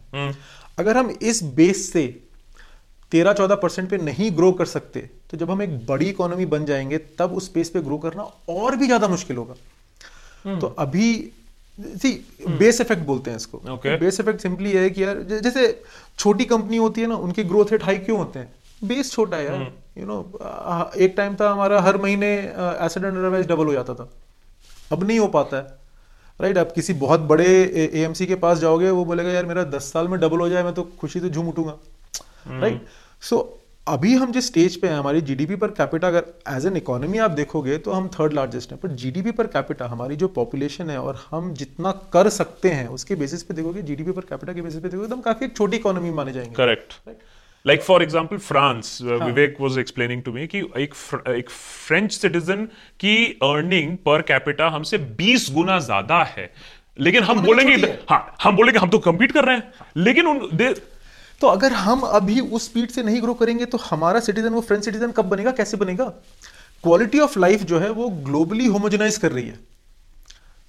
[0.80, 2.29] अगर हम इस बेस से
[3.12, 5.00] तेरह चौदह परसेंट पे नहीं ग्रो कर सकते
[5.32, 8.76] तो जब हम एक बड़ी इकोनॉमी बन जाएँगे तब उस स्पेस पे ग्रो करना और
[8.76, 11.10] भी ज़्यादा मुश्किल होगा। तो अभी
[11.78, 12.12] सी
[12.50, 14.00] बेस इफ़ेक्ट बोलते हैं इसको। Okay.
[14.00, 15.82] बेस इफ़ेक्ट सिंपली है कि यार जैसे
[16.20, 18.52] छोटी कंपनी होती है ना उनके ग्रोथ रेट हाई क्यों होते हैं?
[18.82, 20.22] बेस छोटा है यार यू नो
[20.98, 24.10] एक टाइम था हमारा हर महीने एसेट अंडर डबल हो जाता था।
[24.92, 25.78] अब नहीं हो पाता है।
[26.40, 27.48] राइट आप किसी बहुत बड़े
[27.94, 30.74] एएमसी के पास जाओगे वो बोलेगा यार मेरा दस साल में डबल हो जाए मैं
[30.74, 31.78] तो खुशी से झूम उठूँगा।
[32.50, 32.86] राइट
[33.22, 36.76] सो so, अभी हम जिस स्टेज पे हैं हमारी जीडीपी पर कैपिटा अगर एज एन
[36.78, 40.90] इकोनॉमी आप देखोगे तो हम थर्ड लार्जेस्ट हैं। पर जीडीपी पर कैपिटा हमारी जो पॉपुलेशन
[40.90, 44.62] है और हम जितना कर सकते हैं उसके बेसिस पे देखोगे जीडीपी पर कैपिटा के
[44.62, 46.94] बेसिस पे देखोगे तो हम काफ़ी एक छोटी इकोनॉमी माने जाएँगे। Correct
[47.66, 50.94] like for example France Vivek was explaining to me कि एक
[51.30, 52.66] एक फ्रेंच सिटीजन
[53.00, 56.52] की अर्निंग पर कैपिटा हमसे 20 गुना ज़्यादा है।
[57.00, 57.76] लेकिन हम बोलेंगे
[58.10, 60.50] हाँ। हम बोलेंगे हम तो कम्पीट कर रहे हैं। लेकिन उन
[61.42, 64.86] तो अगर हम अभी उस स्पीड से नहीं ग्रो करेंगे तो हमारा सिटीजन वो फ्रेंच
[64.86, 66.06] सिटीजन कब बनेगा कैसे बनेगा?
[66.84, 69.60] क्वालिटी ऑफ़ लाइफ जो है वो ग्लोबली होमोजेनाइज कर रही है।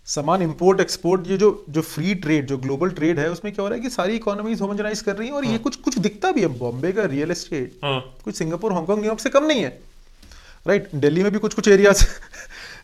[0.07, 3.69] सामान इंपोर्ट एक्सपोर्ट ये जो जो फ्री ट्रेड जो ग्लोबल ट्रेड है उसमें क्या हो
[3.69, 6.41] रहा है कि सारी इकोनॉमीज होमोजेनाइज कर रही है और ये कुछ कुछ दिखता भी
[6.41, 9.79] है। बॉम्बे का रियल एस्टेट हाँ। कुछ सिंगापुर हांगकॉन्ग न्यूयॉर्क से कम नहीं है।
[10.67, 11.01] Right right?
[11.01, 12.05] दिल्ली में भी कुछ कुछ एरियाज़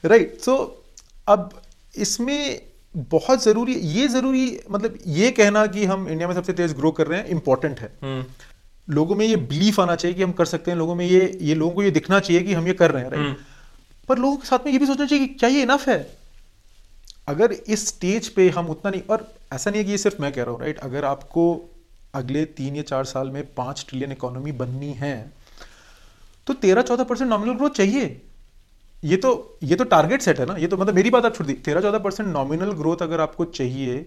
[0.05, 0.85] राइट सो
[1.29, 1.51] अब
[1.95, 2.61] इसमें
[2.97, 7.07] बहुत ज़रूरी ये ज़रूरी मतलब ये कहना कि हम इंडिया में सबसे तेज ग्रो कर
[7.07, 7.91] रहे हैं इंपॉर्टेंट है।
[8.89, 11.55] लोगों में ये बिलीफ आना चाहिए कि हम कर सकते हैं लोगों में ये ये
[11.55, 13.37] लोगों को ये दिखना चाहिए कि हम ये कर रहे हैं राइट
[14.09, 15.99] पर लोगों के साथ में ये भी सोचना चाहिए कि क्या ये इनफ है?
[17.29, 20.33] अगर इस स्टेज पे हम उतना नहीं और ऐसा नहीं है कि ये सिर्फ़ मैं
[20.33, 21.45] कह रहा हूँ राइट अगर आपको
[22.15, 25.15] अगले तीन या चार साल में पाँच ट्रिलियन इकोनॉमी बननी है
[26.47, 28.05] तो तेरह चौदह परसेंट नॉमिनल ग्रोथ चाहिए।
[29.05, 30.57] ये तो ये तो टारगेट सेट है ना?
[30.57, 33.45] ये तो मतलब मेरी बात आप छोड़ दी। तेरह चौदह परसेंट नॉमिनल ग्रोथ अगर आपको
[33.45, 34.07] चाहिए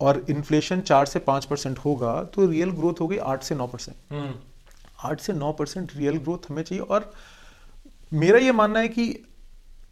[0.00, 4.34] और इन्फ्लेशन चार से पाँच परसेंट होगा तो रियल ग्रोथ होगी आठ से नौ परसेंट
[5.04, 7.12] आठ से नौ परसेंट रियल ग्रोथ हमें चाहिए और
[8.12, 9.24] मेरा ये मानना है कि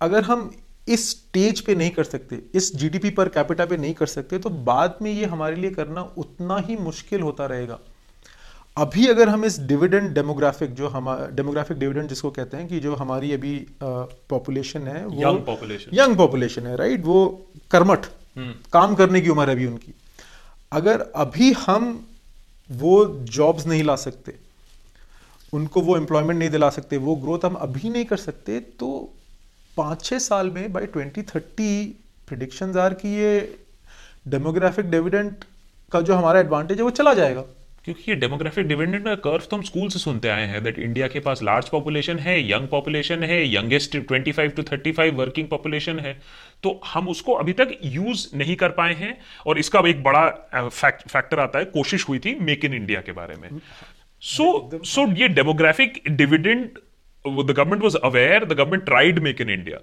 [0.01, 0.51] अगर हम
[0.89, 4.51] इस स्टेज पे नहीं कर सकते इस जीडीपी पर कैपिटा पे नहीं कर सकते तो
[4.51, 7.79] बाद में ये हमारे लिए करना उतना ही मुश्किल होता रहेगा।
[8.79, 12.95] अभी अगर हम इस डिविडेंड डेमोग्राफिक जो हमारा डेमोग्राफिक डिविडेंड जिसको कहते हैं कि जो
[12.95, 15.95] हमारी अभी पॉपुलेशन है वो Young population.
[15.95, 18.07] यंग पॉपुलेशन है राइट वो कर्मठ
[18.73, 19.95] काम करने की उम्र है अभी उनकी।
[20.73, 22.07] अगर अभी हम
[22.71, 22.95] वो
[23.31, 24.35] जॉब्स नहीं ला सकते
[25.53, 28.89] उनको वो एम्प्लॉयमेंट नहीं दिला सकते वो ग्रोथ हम अभी नहीं कर सकते तो
[29.77, 31.71] पाँच छः साल में by twenty thirty
[32.29, 33.31] predictions are कि ये
[34.29, 35.45] डेमोग्राफिक डिविडेंट
[35.93, 37.45] का जो हमारा एडवांटेज है वो चला जाएगा।
[37.89, 41.07] क्योंकि ये डेमोग्राफिक डिविडेंड का कर्व तो हम स्कूल से सुनते आए हैं दैट इंडिया
[41.09, 46.13] के पास लार्ज पॉपुलेशन है यंग पॉपुलेशन है यंगेस्ट 25 टू 35 वर्किंग पॉपुलेशन है।
[46.63, 51.09] तो हम उसको अभी तक यूज़ नहीं कर पाए हैं और इसका एक बड़ा फैक्ट,
[51.09, 53.49] फैक्टर आता है कोशिश हुई थी मेक इन इंडिया के बारे में।
[54.23, 56.65] सो सो ये demographic dividend
[57.25, 59.79] the government was aware the government tried make in India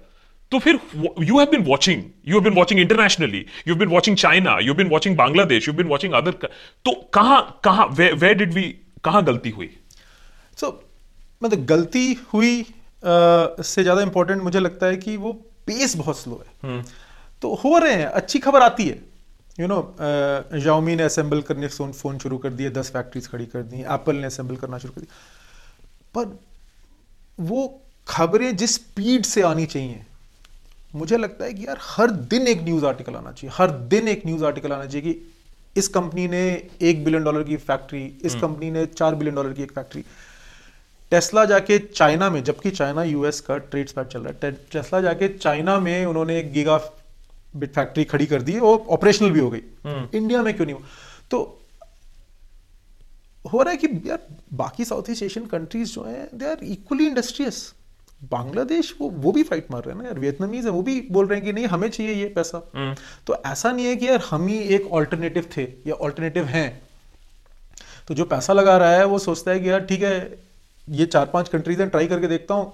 [0.52, 0.78] तो फिर
[1.22, 4.74] you have been watching you have been watching internationally you have been watching China you
[4.74, 6.32] been watching Bangladesh you been watching other
[6.84, 8.62] तो कहाँ कहाँ वे did we
[9.04, 9.70] कहाँ गलती हुई?
[10.56, 10.72] सो so,
[11.42, 15.32] मतलब गलती हुई uh, से ज़्यादा इंपॉर्टेंट मुझे लगता है कि वो
[15.66, 16.88] पेस बहुत स्लो है। hmm.
[17.42, 18.98] तो हो रहे हैं अच्छी खबर आती है।
[19.60, 23.80] यू नो जाओमी ने असेंबल करने फ़ोन शुरू कर दिए दस फैक्ट्रीज खड़ी कर दी
[23.80, 25.14] एप्पल ने असेंबल करना शुरू कर दिया।
[26.14, 26.38] पर
[27.40, 30.04] वो खबरें जिस स्पीड से आनी चाहिए
[30.96, 34.26] मुझे लगता है कि यार हर दिन एक न्यूज़ आर्टिकल आना चाहिए हर दिन एक
[34.26, 35.32] न्यूज़ आर्टिकल आना चाहिए कि
[35.76, 36.44] इस कंपनी ने
[36.82, 40.04] एक बिलियन डॉलर की फैक्ट्री इस कंपनी हम्म। ने चार बिलियन डॉलर की एक फैक्ट्री
[41.12, 45.28] टेस्ला जाके चाइना में जबकि चाइना यूएस का ट्रेड स्पैट चल रहा है टेस्ला जाके
[45.30, 46.76] चाइना में उन्होंने एक गीगा
[47.56, 49.62] बिट फैक्ट्री खड़ी कर दी और ऑपरेशनल भी हो गई
[50.14, 50.82] इंडिया हम्म। में क्यों नहीं हो
[51.30, 51.38] तो
[53.44, 57.06] हो रहा है कि यार बाकी साउथ ईस्ट एशियन कंट्रीज़ जो हैं they are equally
[57.06, 57.60] industrious
[58.20, 61.26] Bangladesh वो वो भी फाइट मार रहे हैं ना यार। वियतनामीज है वो भी बोल
[61.26, 62.94] रहे हैं कि नहीं हमें चाहिए ये पैसा। हम्म।
[63.26, 66.82] तो ऐसा नहीं है कि यार हम ही एक ऑल्टरनेटिव थे या ऑल्टरनेटिव हैं।
[68.08, 70.38] तो जो पैसा लगा रहा है वो सोचता है कि यार ठीक है
[70.88, 72.72] ये चार पाँच कंट्रीज़ हैं ट्राई करके देखता हूँ।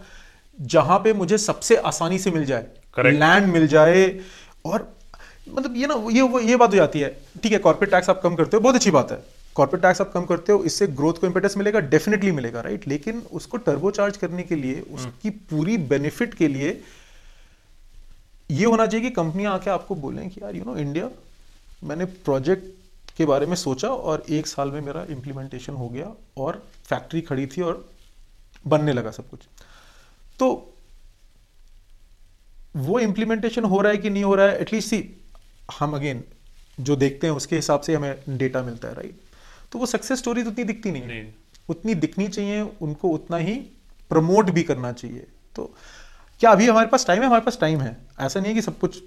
[0.59, 2.67] जहाँ पे मुझे सबसे आसानी से मिल जाए।
[2.99, 4.21] लैंड मिल जाए
[4.65, 4.93] और
[5.49, 7.09] मतलब ये ना ये वो ये बात हो जाती है।
[7.43, 9.19] ठीक है कॉर्पोरेट टैक्स आप कम करते हो बहुत अच्छी बात है।
[9.55, 13.23] कॉर्पोरेट टैक्स आप कम करते हो इससे ग्रोथ को इंपेटस मिलेगा डेफिनेटली मिलेगा राइट लेकिन
[13.33, 16.83] उसको टर्बो चार्ज करने के लिए उसकी पूरी बेनिफिट के लिए
[18.51, 21.11] ये होना चाहिए कि कंपनियाँ आके आपको बोलें कि यार यू नो इंडिया
[21.85, 22.65] मैंने प्रोजेक्ट
[23.17, 27.47] के बारे में सोचा और एक साल में मेरा इम्प्लीमेंटेशन हो गया और फैक्ट्री खड़ी
[27.47, 27.89] थी और
[28.67, 29.41] बनने लगा सब कुछ।
[30.39, 30.75] तो
[32.77, 34.61] वो इम्प्लीमेंटेशन हो रहा है कि नहीं हो रहा है?
[34.61, 35.23] एटलीस्ट सी
[35.81, 36.25] हम अगेन
[36.81, 39.21] जो देखते हैं उसके हिसाब से हमें डेटा मिलता है राइट
[39.73, 41.25] तो वो सक्सेस स्टोरीज उतनी दिखती नहीं, नहीं।
[41.69, 43.55] उतनी दिखनी चाहिए उनको उतना ही
[44.11, 45.75] प्रमोट भी करना चाहिए। तो
[46.41, 47.27] क्या अभी हमारे पास टाइम है?
[47.27, 49.03] हमारे पास टाइम है। ऐसा नहीं है कि सब कुछ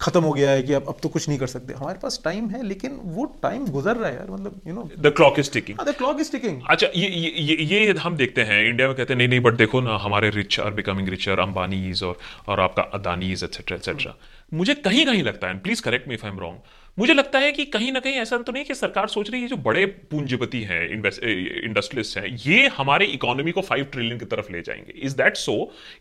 [0.00, 2.48] खत्म हो गया है कि अब अब तो कुछ नहीं कर सकते। हमारे पास टाइम
[2.50, 5.78] है लेकिन वो टाइम गुजर रहा है यार। मतलब you know the clock is ticking
[5.78, 9.18] the clock is ticking अच्छा ये ये ये हम देखते हैं। इंडिया में कहते हैं
[9.18, 13.44] नहीं नहीं बट देखो ना हमारे rich are becoming richer Ambanis और और आपका अदानीज
[13.44, 14.14] एक्सेट्रा एक्सेट्रा
[14.54, 16.58] मुझे कहीं कहीं लगता है please correct me if I am wrong
[16.98, 19.48] मुझे लगता है कि कहीं ना कहीं ऐसा तो नहीं कि सरकार सोच रही है
[19.48, 24.60] जो बड़े पूंजीपति हैं इंडस्ट्रियलिस्ट हैं, ये हमारे इकोनॉमी को फाइव ट्रिलियन की तरफ़ ले
[24.62, 25.54] जाएँगे। इज़ दैट सो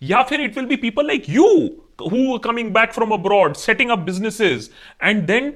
[0.04, 1.46] या फिर it will be people like you
[2.04, 4.70] who coming back from abroad setting up businesses
[5.04, 5.54] and then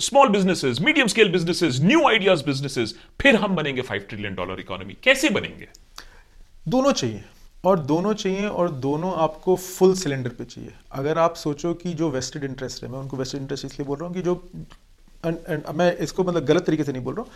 [0.00, 4.96] small businesses medium scale businesses new ideas businesses फिर हम बनेंगे फाइव ट्रिलियन डॉलर इकोनॉमी
[5.02, 5.68] कैसे बनेंगे?
[6.68, 7.22] दोनों चाहिए।
[7.66, 12.10] और दोनों चाहिए और दोनों आपको फुल सिलेंडर पे चाहिए। अगर आप सोचो कि जो
[12.10, 14.48] वेस्टेड इंटरेस्ट है मैं उनको वेस्टेड इंटरेस्ट इसलिए बोल रहा हूँ कि जो
[15.26, 17.30] and, and, मैं इसको मतलब गलत तरीके से नहीं बोल रहा हूँ।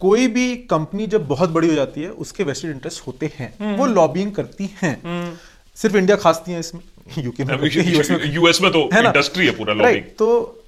[0.00, 3.76] कोई भी कंपनी जब बहुत बड़ी हो जाती है उसके वेस्टेड इंटरेस्ट होते हैं। हम्म।
[3.76, 5.36] वो लॉबिंग करती हैं। हम्म।
[5.74, 6.82] सिर्फ़ इंडिया खासती है इसमें।
[7.18, 10.64] यूके में यूएस में यूएस में तो है इंडस्ट्री है पूरा लॉबिंग तो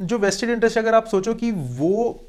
[0.00, 2.24] जो वेस्टेड इंटरेस्ट अगर आप सोचो कि वो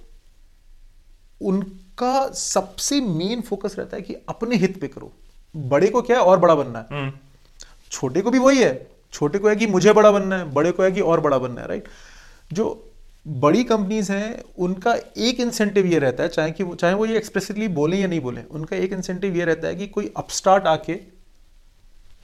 [1.41, 5.13] उनका सबसे मेन फोकस रहता है कि अपने हित पे करो।
[5.57, 7.11] बड़े को क्या है और बड़ा बनना है। हम्म।
[7.91, 10.83] छोटे को भी वही है छोटे को है कि मुझे बड़ा बनना है बड़े को
[10.83, 11.87] है कि और बड़ा बनना है राइट
[12.53, 12.65] जो
[13.25, 17.67] बड़ी कंपनीज़ हैं उनका एक इंसेंटिव ये रहता है चाहे कि चाहे वो ये एक्सप्रेसिवली
[17.67, 20.93] बोले या नहीं बोले उनका एक इंसेंटिव ये रहता है कि कोई अपस्टार्ट आके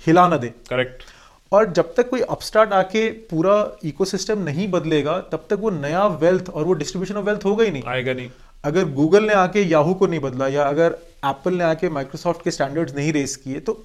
[0.01, 1.03] हिला ना दे। करेक्ट
[1.51, 6.49] और जब तक कोई अपस्टार्ट आके पूरा इकोसिस्टम नहीं बदलेगा तब तक वो नया वेल्थ
[6.49, 8.29] और वो डिस्ट्रीब्यूशन ऑफ़ वेल्थ होगा ही नहीं। आएगा नहीं।
[8.63, 12.52] अगर गूगल ने आके याहू को नहीं बदला या अगर एप्पल ने आके माइक्रोसॉफ्ट के
[12.52, 13.84] स्टैंडर्ड्स नहीं रेस किए तो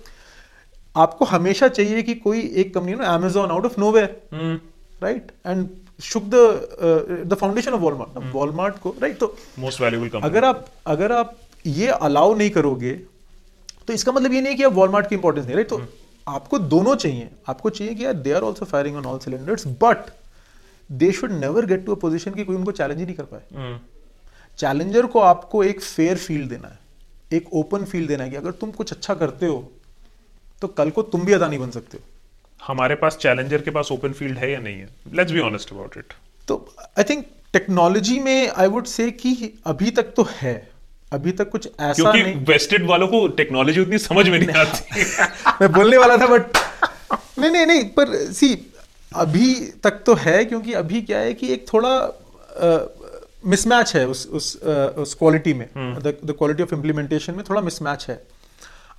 [0.96, 4.60] आपको हमेशा चाहिए कि कोई एक कंपनी ना Amazon out of nowhere
[5.02, 5.68] right and
[6.02, 11.12] shook the the foundation of Walmart Walmart को राइट तो मोस्ट वैल्यूबल अगर आप अगर
[11.12, 11.36] आप
[11.66, 12.92] ये अलाउ नहीं करोगे
[13.86, 15.86] तो इसका मतलब ये नहीं कि आप वॉलमार्ट की इंपॉर्टेंस नहीं राइट तो hmm.
[16.28, 20.10] आपको दोनों चाहिए। आपको चाहिए कि यार they are also firing on all cylinders but
[20.92, 23.42] they should never get to a position कि कोई उनको चैलेंज ही नहीं कर पाए।
[23.52, 23.97] hmm.
[24.58, 26.78] चैलेंजर को आपको एक फेयर फ़ील्ड देना है
[27.32, 29.72] एक ओपन फ़ील्ड देना है कि अगर तुम कुछ अच्छा करते हो
[30.62, 32.04] तो कल को तुम भी अदानी बन सकते हो।
[32.66, 34.88] हमारे पास चैलेंजर के पास ओपन फ़ील्ड है या नहीं है?
[35.14, 36.12] Let's be honest about it
[36.48, 40.70] तो आई थिंक टेक्नोलॉजी में आई वुड से कि अभी तक तो है
[41.12, 45.04] अभी तक कुछ ऐसा क्योंकि नहीं। वेस्टेड वालों को टेक्नोलॉजी उतनी समझ में नहीं आती।
[45.60, 46.56] मैं बोलने वाला था बट
[47.38, 48.54] नहीं नहीं नहीं पर सी
[49.12, 51.94] अभी तक तो है क्योंकि अभी क्या है कि एक थोड़ा
[53.46, 54.56] मिसमैच है उस उस
[54.98, 58.22] उस क्वालिटी में। द क्वालिटी ऑफ़ इम्प्लीमेंटेशन में थोड़ा मिसमैच है।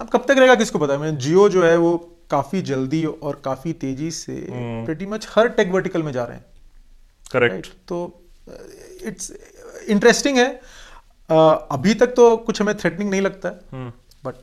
[0.01, 0.93] अब कब तक रहेगा किसको पता?
[0.93, 1.97] है मैं जियो जो है वो
[2.31, 6.45] काफ़ी जल्दी और काफ़ी तेज़ी से प्रेटी मच हर टेक वर्टिकल में जा रहे हैं।
[7.31, 8.21] करेक्ट राइट तो
[9.03, 9.31] इट्स
[9.89, 10.49] इंटरेस्टिंग है।
[11.29, 13.89] uh, अभी तक तो कुछ हमें थ्रेटनिंग नहीं लगता। है
[14.25, 14.35] बट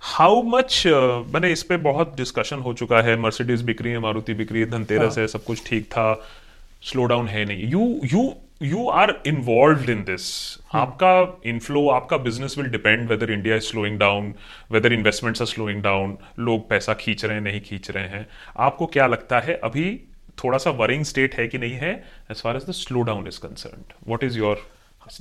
[0.00, 4.60] हाउ मच मैंने इस पे बहुत डिस्कशन हो चुका है। मर्सिडीज बिक्री है मारुति बिक्री
[4.60, 6.12] है धनतेरस है। सब कुछ ठीक था।
[6.82, 10.24] स्लो डाउन है नहीं। You you you are involve in this
[10.74, 14.34] आपका इनफ्लो आपका business will depend whether India is slowing down
[14.70, 18.86] whether investments are slowing down लोग पैसा खींच रहे हैं नहीं खींच रहे हैं। आपको
[18.86, 20.00] क्या लगता है अभी
[20.44, 23.40] थोड़ा सा वरिंग स्टेट है कि नहीं है as far as the slow down is
[23.40, 24.66] concern what is your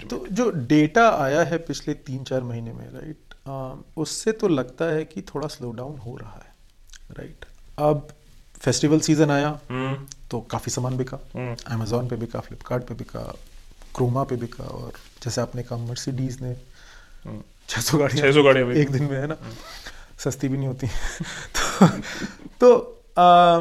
[0.10, 4.86] तो जो डेटा आया है पिछले तीन चार महीने में राइट right, उससे तो लगता
[4.86, 6.54] है कि थोड़ा स्लो डाउन हो रहा है
[7.12, 7.80] राइट right?
[7.80, 8.08] अब
[8.62, 9.60] फेस्टिवल सीज़न आया।
[10.32, 11.18] तो काफ़ी सामान बिका
[11.68, 13.36] अमेजोन पे बिका फ्लिपकार्ट पे बिका
[13.96, 16.56] क्रोमा पे बिका और जैसे आपने कहा मर्सिडीज ने
[17.70, 19.38] छः सौ गाड़ियाँ 600 गाड़ियाँ बिकी। एक दिन में है ना?
[20.20, 20.88] सस्ती भी नहीं होती।
[21.58, 21.88] तो
[22.60, 23.60] तो आ,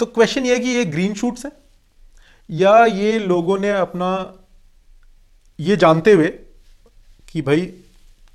[0.00, 1.52] तो क्वेश्चन ये है कि ये ग्रीन शूट्स हैं?
[2.50, 4.34] या ये लोगों ने अपना
[5.60, 6.28] ये जानते हुए
[7.28, 7.74] कि भाई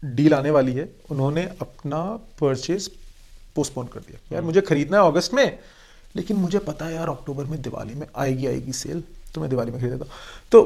[0.05, 2.03] डील आने वाली है उन्होंने अपना
[2.41, 2.91] परचेज
[3.55, 5.59] पोस्टपोन कर दिया। यार मुझे खरीदना है अगस्त में
[6.15, 9.03] लेकिन मुझे पता है यार अक्टूबर में दिवाली में आएगी आएगी सेल
[9.35, 10.07] तो मैं दिवाली में खरीद हूँ।
[10.51, 10.61] तो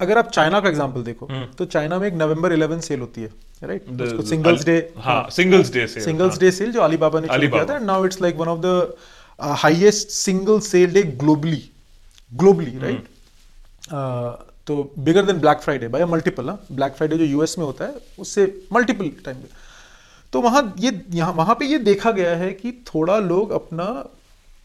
[0.00, 3.30] अगर आप चाइना का एग्ज़ाम्पल देखो तो चाइना में एक नवंबर 11 सेल होती है
[3.62, 7.64] राइट The- सिंगल्स डे हाँ singles day singles day sale जो अलीबाबा ने शुरू किया
[7.64, 8.94] था now it's like one of the
[9.62, 11.62] highest single sale day globally
[12.32, 13.06] globally right
[14.66, 18.00] तो bigger than Black Friday by multiple ना ब्लैक फ्राइडे जो US में होता है
[18.20, 19.42] उससे मल्टीपल टाइम
[20.32, 23.86] तो वहाँ ये यहाँ वहाँ पे ये देखा गया है कि थोड़ा लोग अपना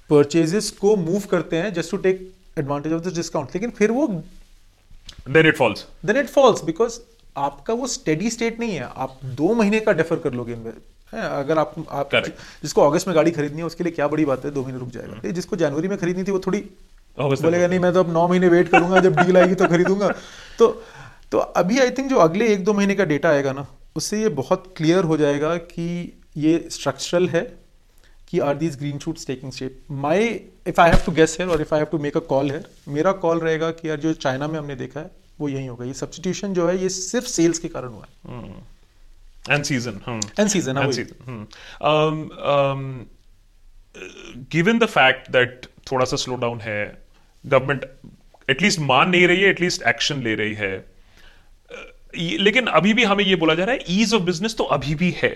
[0.10, 4.08] परचेजेस को मूव करते हैं just to take advantage of this discount लेकिन फिर वो
[4.08, 7.00] then it falls then it falls because
[7.38, 10.54] आपका वो स्टेडी स्टेट नहीं है। आप दो महीने का डेफर कर लोगे।
[11.14, 12.32] अगर आप आप Correct.
[12.64, 14.52] जिसको अगस्त में गाड़ी खरीदनी है उसके लिए क्या बड़ी बात है?
[14.52, 16.60] दो महीने रुक जाएगा। ये जिसको जनवरी में खरीदनी थी वो थोड़ी
[17.18, 20.14] बोलेगा नहीं मैं तो अब नौ महीने वेट करूँगा जब डील आएगी तो खरीदूँगा।
[20.60, 20.68] तो
[21.32, 23.66] तो अभी आई थिंक जो अगले एक दो महीने का डेटा आएगा ना
[23.96, 25.88] उससे ये बहुत क्लियर हो जाएगा कि
[26.38, 27.44] ये स्ट्रक्चरल है।
[28.30, 30.28] कि are these green shoots taking shape my
[30.68, 32.64] if I have to guess है और if I have to make a call है
[32.88, 35.94] मेरा कॉल रहेगा कि यार जो चाइना में हमने देखा है वो यही होगा। ये
[35.94, 38.14] सब्सटीट्यूशन जो है ये सिर्फ़ सेल्स के कारण हुआ है।
[39.50, 40.78] End season end season
[41.82, 42.18] um,
[42.54, 42.86] uh,
[44.54, 46.82] given the fact that थोड़ा सा स्लो डाउन है
[47.46, 47.86] गवर्नमेंट
[48.50, 50.74] एटलीस्ट मान नहीं रही है एटलीस्ट एक्शन ले रही है
[52.40, 55.12] लेकिन अभी भी हमें ये बोला जा रहा है ईज ऑफ़ बिज़नेस तो अभी भी
[55.18, 55.30] है।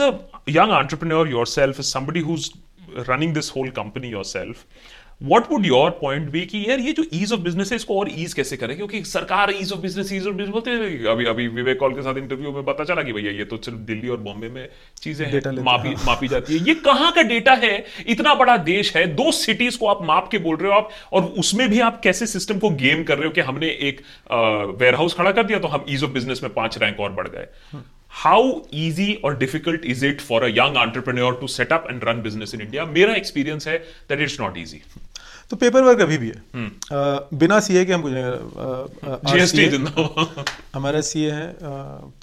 [0.00, 0.10] A
[0.48, 2.50] young entrepreneur yourself somebody who's
[3.08, 4.64] running this whole company yourself
[5.22, 8.08] what would your point be कि यार ये जो ईज ऑफ़ बिज़नेस है इसको और
[8.12, 8.74] ईज कैसे करें?
[8.76, 12.02] क्योंकि सरकार ease of business ease of business बोलते हैं अभी अभी विवेक कॉल के
[12.02, 14.68] साथ इंटरव्यू में पता चला कि भैया ये तो सिर्फ़ दिल्ली और बॉम्बे में
[15.02, 17.84] चीज़ें हैं लेते मापी हैं, मापी जाती है। ये कहाँ का डेटा है?
[18.08, 21.24] इतना बड़ा देश है दो सिटीज़ को आप माप के बोल रहे हो आप और
[21.38, 24.02] उसमें भी आप कैसे सिस्टम को गेम कर रहे हो कि हमने एक
[24.80, 27.28] वेयर हाउस खड़ा कर दिया तो हम ईज ऑफ़ बिज़नेस में पाँच रैंक और बढ़
[27.28, 27.46] गए।
[28.12, 32.22] हाउ इजी और difficult is it for a young entrepreneur to set up and run
[32.22, 34.82] business in India मेरा एक्सपीरियंस है दैट इट्स नॉट ईजी
[35.50, 38.12] तो पेपर वर्क अभी भी है। अ, बिना सीए के हम कुछ
[39.32, 39.64] जीएसटी
[40.74, 41.46] हमारा सी है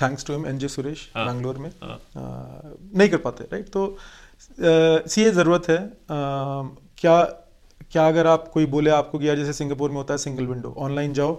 [0.01, 3.83] thanks to him NJ Suresh हाँ। बैंगलोर में। अ, नहीं कर पाते राइट तो
[5.09, 5.89] सी ए ज़रूरत है। अ,
[7.01, 7.21] क्या
[7.91, 10.73] क्या अगर आप कोई बोले आपको कि यार जैसे सिंगापुर में होता है सिंगल विंडो
[10.77, 11.33] ऑनलाइन जाओ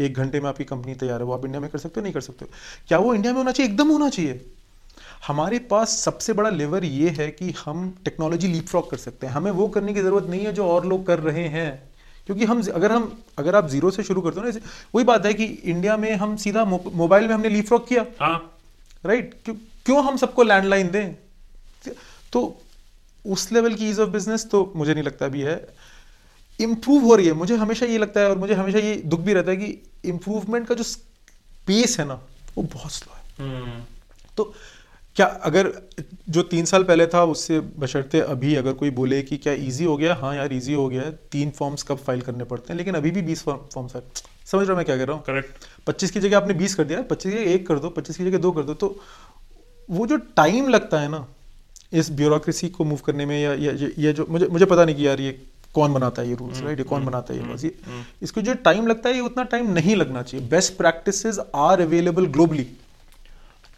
[0.00, 2.12] एक घंटे में आपकी कंपनी तैयार है वो आप इंडिया में कर सकते हो नहीं
[2.14, 2.50] कर सकते हो।
[2.88, 3.72] क्या वो इंडिया में होना चाहिए?
[3.72, 4.44] एकदम होना चाहिए।
[5.26, 9.34] हमारे पास सबसे बड़ा लेवर ये है कि हम टेक्नोलॉजी लीप फ्रॉक कर सकते हैं।
[9.34, 11.70] हमें वो करने की ज़रूरत नहीं है जो और लोग कर रहे हैं।
[12.26, 14.60] क्योंकि हम अगर हम अगर आप ज़ीरो से शुरू करते हो ना
[14.94, 18.58] वही बात है कि इंडिया में हम सीधा मोबाइल में हमने लीप फ्रॉक किया। हाँ।
[19.06, 19.54] राइट क्यों
[19.86, 21.14] क्यों हम सबको लैंडलाइन दें?
[22.32, 22.60] तो
[23.26, 25.56] उस लेवल की ईज ऑफ़ बिज़नेस तो मुझे नहीं लगता अभी है।
[26.60, 29.32] इम्प्रूव हो रही है। मुझे हमेशा ये लगता है और मुझे हमेशा ये दुख भी
[29.32, 30.84] रहता है कि इम्प्रूवमेंट का जो
[31.66, 32.20] पेस है ना
[32.56, 33.84] वो बहुत स्लो है।
[34.36, 34.52] तो
[35.16, 35.70] क्या अगर
[36.28, 39.96] जो तीन साल पहले था उससे बशर्ते अभी अगर कोई बोले कि क्या इजी हो
[39.96, 40.14] गया?
[40.14, 42.76] हाँ यार इजी हो गया है। तीन फॉर्म्स कब फ़ाइल करने पड़ते हैं?
[42.78, 44.02] लेकिन अभी भी बीस फॉर्म्स है।
[44.46, 45.22] समझ रहा हूँ मैं क्या कह रहा हूँ?
[45.22, 48.16] करेक्ट पच्चीस की जगह आपने बीस कर दिया पच्चीस की जगह एक कर दो पच्चीस
[48.16, 48.96] की जगह दो कर दो। तो
[49.88, 51.26] वो जो टाइम लगता है ना
[51.92, 54.96] इस ब्यूरोक्रेसी को मूव करने में या या ये ये जो मुझे मुझे पता नहीं
[54.96, 55.30] कि यार ये
[55.76, 57.74] कौन बनाता है ये रूल्स राइट ये कौन बनाता है ये laws, ये
[58.22, 62.26] इसको जो टाइम लगता है ये उतना टाइम नहीं लगना चाहिए। Best practices are available
[62.36, 62.66] globally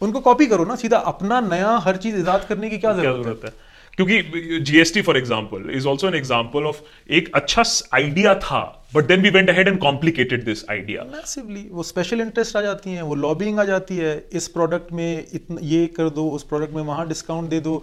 [0.01, 3.53] उनको कॉपी करो ना सीधा अपना नया हर चीज़ इजाद करने की क्या ज़रूरत है?
[3.97, 6.77] क्योंकि GST for example is also an example of
[7.19, 7.63] एक अच्छा
[7.95, 8.61] आइडिया था
[8.95, 12.91] but then we went ahead and complicated this idea massively वो स्पेशल इंटरेस्ट आ जाती
[12.91, 16.75] हैं वो लॉबिंग आ जाती है इस प्रोडक्ट में इतना ये कर दो उस प्रोडक्ट
[16.75, 17.83] में वहाँ डिस्काउंट दे दो।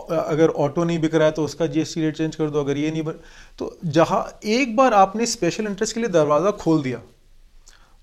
[0.00, 2.90] अगर ऑटो नहीं बिक रहा है तो उसका जीएसटी रेट चेंज कर दो अगर ये
[2.90, 3.12] नहीं बन
[3.58, 7.00] तो जहाँ एक बार आपने स्पेशल इंटरेस्ट के लिए दरवाज़ा खोल दिया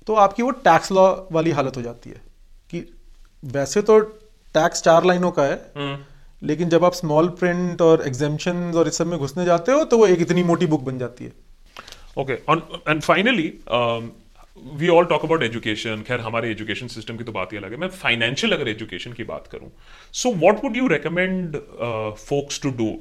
[0.08, 2.22] तो आपकी वो टैक्स लॉ वाली हालत हो जाती है
[2.70, 2.94] कि
[3.44, 4.00] वैसे तो
[4.56, 6.00] टैक्स चार लाइनों का है
[6.44, 9.98] लेकिन जब आप स्मॉल प्रिंट और एग्जामेशन और इस सब में घुसने जाते हो तो
[9.98, 11.32] वो एक इतनी मोटी बुक बन जाती है।
[12.18, 13.48] Okay and finally
[14.58, 17.78] we all talk about education खैर, हमारे एजुकेशन सिस्टम की तो बात ही अलग है।
[17.78, 19.72] मैं फाइनेंशियल अगर एजुकेशन की बात करूँ
[20.14, 21.58] so what would you recommend
[22.20, 22.92] folks to do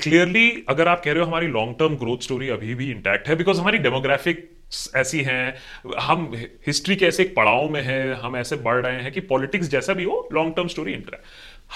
[0.00, 3.36] clearly अगर आप कह रहे हो हमारी लॉन्ग टर्म ग्रोथ स्टोरी अभी भी इंटैक्ट है
[3.36, 4.48] बिकॉज़ हमारी डेमोग्राफिक
[4.96, 5.54] ऐसी हैं,
[6.00, 6.32] हम
[6.66, 9.94] हिस्ट्री के ऐसे एक पड़ाव में है, हम ऐसे बढ़ रहे हैं कि पॉलिटिक्स जैसा
[9.94, 11.24] भी हो long term story interact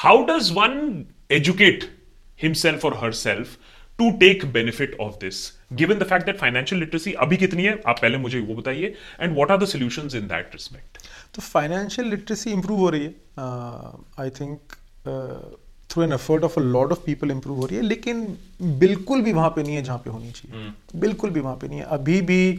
[0.02, 1.84] how does one educate
[2.42, 3.56] himself और herself
[3.98, 5.36] to take benefit of this
[5.72, 7.80] given the fact that financial literacy अभी कितनी है?
[7.86, 10.98] आप पहले मुझे वो बताइए। And what are the solutions in that respect
[11.34, 13.14] तो फाइनेंशियल लिटरेसी इंप्रूव हो रही है।
[14.20, 14.58] I think
[15.90, 18.26] through an effort of a lot of people improve हो रही है। लेकिन
[18.62, 21.00] बिल्कुल भी वहाँ पे नहीं है जहाँ पे होनी चाहिए। Hmm.
[21.00, 22.52] बिल्कुल भी वहाँ पे नहीं है। अभी भी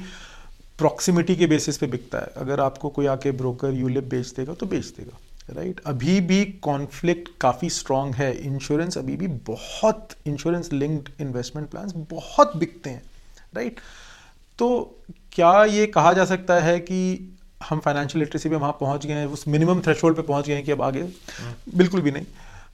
[0.78, 4.66] प्रॉक्सिमिटी के बेसिस पे बिकता है। अगर आपको कोई आके ब्रोकर यूलिप बेच देगा तो
[4.66, 5.18] बेच देगा।
[5.50, 5.88] Right right?
[5.88, 12.58] अभी भी कॉन्फ्लिक्ट काफ़ी स्ट्रांग है। इंश्योरेंस अभी भी बहुत इंश्योरेंस लिंक्ड इन्वेस्टमेंट प्लान्स बहुत
[12.58, 13.04] बिकते हैं।
[13.56, 13.86] Right right?
[14.60, 14.98] तो
[15.32, 17.38] क्या ये कहा जा सकता है कि
[17.70, 20.64] हम फाइनेंशियल लिटरेसी पे वहाँ पहुँच गए हैं उस मिनिमम थ्रेशोल्ड पे पहुँच गए हैं
[20.64, 21.04] कि अब आगे?
[21.76, 22.26] बिल्कुल भी नहीं।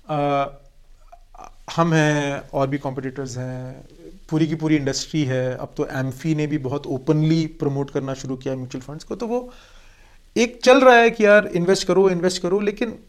[0.09, 0.45] आ,
[1.75, 3.85] हम हैं और भी कॉम्पिटिटर्स हैं।
[4.29, 8.35] पूरी की पूरी इंडस्ट्री है। अब तो एम्फी ने भी बहुत ओपनली प्रमोट करना शुरू
[8.35, 9.53] किया म्यूचुअल फंड्स को। तो वो
[10.37, 12.99] एक चल रहा है कि यार इन्वेस्ट करो इन्वेस्ट करो लेकिन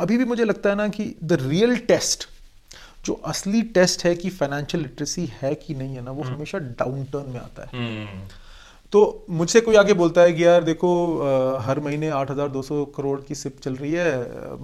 [0.00, 2.28] अभी भी मुझे लगता है ना कि द रियल टेस्ट
[3.04, 7.04] जो असली टेस्ट है कि फाइनेंशियल लिटरेसी है कि नहीं है ना वो हमेशा डाउन
[7.04, 7.70] टर्न में आता है।
[8.92, 13.34] तो मुझसे कोई आगे बोलता है कि यार देखो अ, हर महीने 8,200 करोड़ की
[13.34, 14.18] सिप चल रही है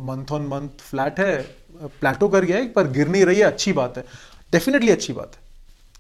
[0.06, 1.42] मंथ ऑन मंथ फ्लैट है
[1.82, 4.04] प्लेटो कर गया है पर गिर नहीं रही है अच्छी बात है।
[4.52, 5.40] डेफिनेटली अच्छी बात है।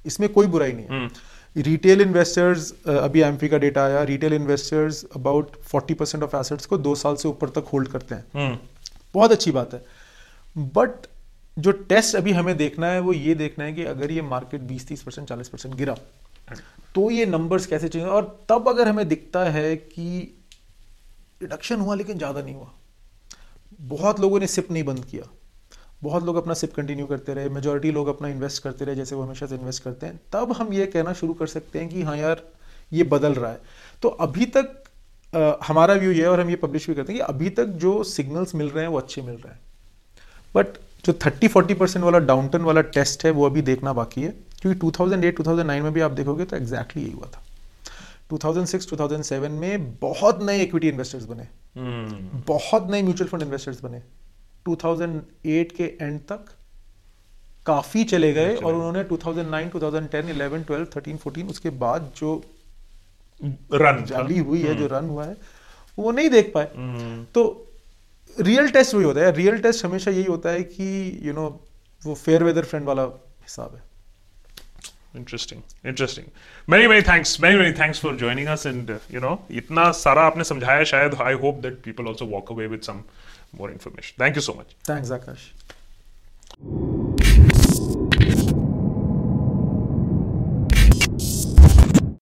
[0.06, 1.08] इसमें कोई बुराई नहीं है।
[1.56, 6.78] रिटेल इन्वेस्टर्स अभी एम्फी का डेटा आया retail investors about 40 percent of assets को
[6.78, 8.58] दो साल से ऊपर तक होल्ड करते हैं।
[9.14, 9.84] बहुत अच्छी बात है।
[10.56, 11.06] बट
[11.56, 15.02] जो टेस्ट अभी हमें देखना है वो ये देखना है कि अगर ये मार्केट 20-30
[15.02, 15.96] परसेंट चालीस परसेंट गिरा
[16.94, 20.08] तो ये नंबर्स कैसे चेंज और तब अगर हमें दिखता है कि
[21.42, 22.70] रिडक्शन हुआ लेकिन ज़्यादा नहीं हुआ।
[23.80, 25.22] बहुत लोगों ने सिप नहीं बंद किया।
[26.02, 29.22] बहुत लोग अपना सिप कंटिन्यू करते रहे मेजोरिटी लोग अपना इन्वेस्ट करते रहे जैसे वो
[29.22, 32.16] हमेशा से इन्वेस्ट करते हैं। तब हम ये कहना शुरू कर सकते हैं कि हाँ
[32.16, 32.42] यार
[32.92, 33.60] ये बदल रहा है।
[34.02, 34.78] तो अभी तक
[35.34, 37.64] अ, हमारा व्यू ये है और हम ये पब्लिश भी करते हैं कि अभी तक
[37.64, 39.60] जो सिग्नल्स मिल रहे हैं वो अच्छे मिल रहे हैं।
[40.54, 40.66] बट
[41.04, 45.82] जो 30-40 परसेंट वाला डाउनटर्न वाला टेस्ट है वो अभी देखना बाकी है। क्योंकि 2008-2009
[45.82, 47.44] में भी आप देखोगे तो एग्जैक्टली यही हुआ था।
[48.30, 52.48] 2006-2007 में बहुत नए इक्विटी इन्वेस्टर्स बने। hmm.
[52.48, 54.02] बहुत नए म्यूचुअल फंड इन्वेस्टर्स बने।
[54.66, 56.54] 2008 के एंड तक
[57.66, 62.30] काफ़ी चले गए और उन्होंने 2009, 2010, 11, 12, 13, 14 उसके बाद जो
[63.74, 65.36] रन जाली हुई है जो रन हुआ है
[65.98, 66.68] वो नहीं देख पाए।
[67.34, 67.44] तो
[68.36, 70.84] रियल टेस्ट वही होता है। रियल टेस्ट हमेशा यही होता है कि
[71.22, 73.82] यू you नो know, वो फेयर वेदर फ्रेंड वाला हिसाब है।
[75.16, 76.26] Interesting interesting
[76.68, 80.44] many many thanks many many thanks for joining us and you know इतना सारा आपने
[80.44, 83.02] समझाया शायद। I hope that people also walk away with some
[83.52, 84.14] more information.
[84.18, 84.74] Thank you so much.
[84.84, 85.52] Thanks, Akash.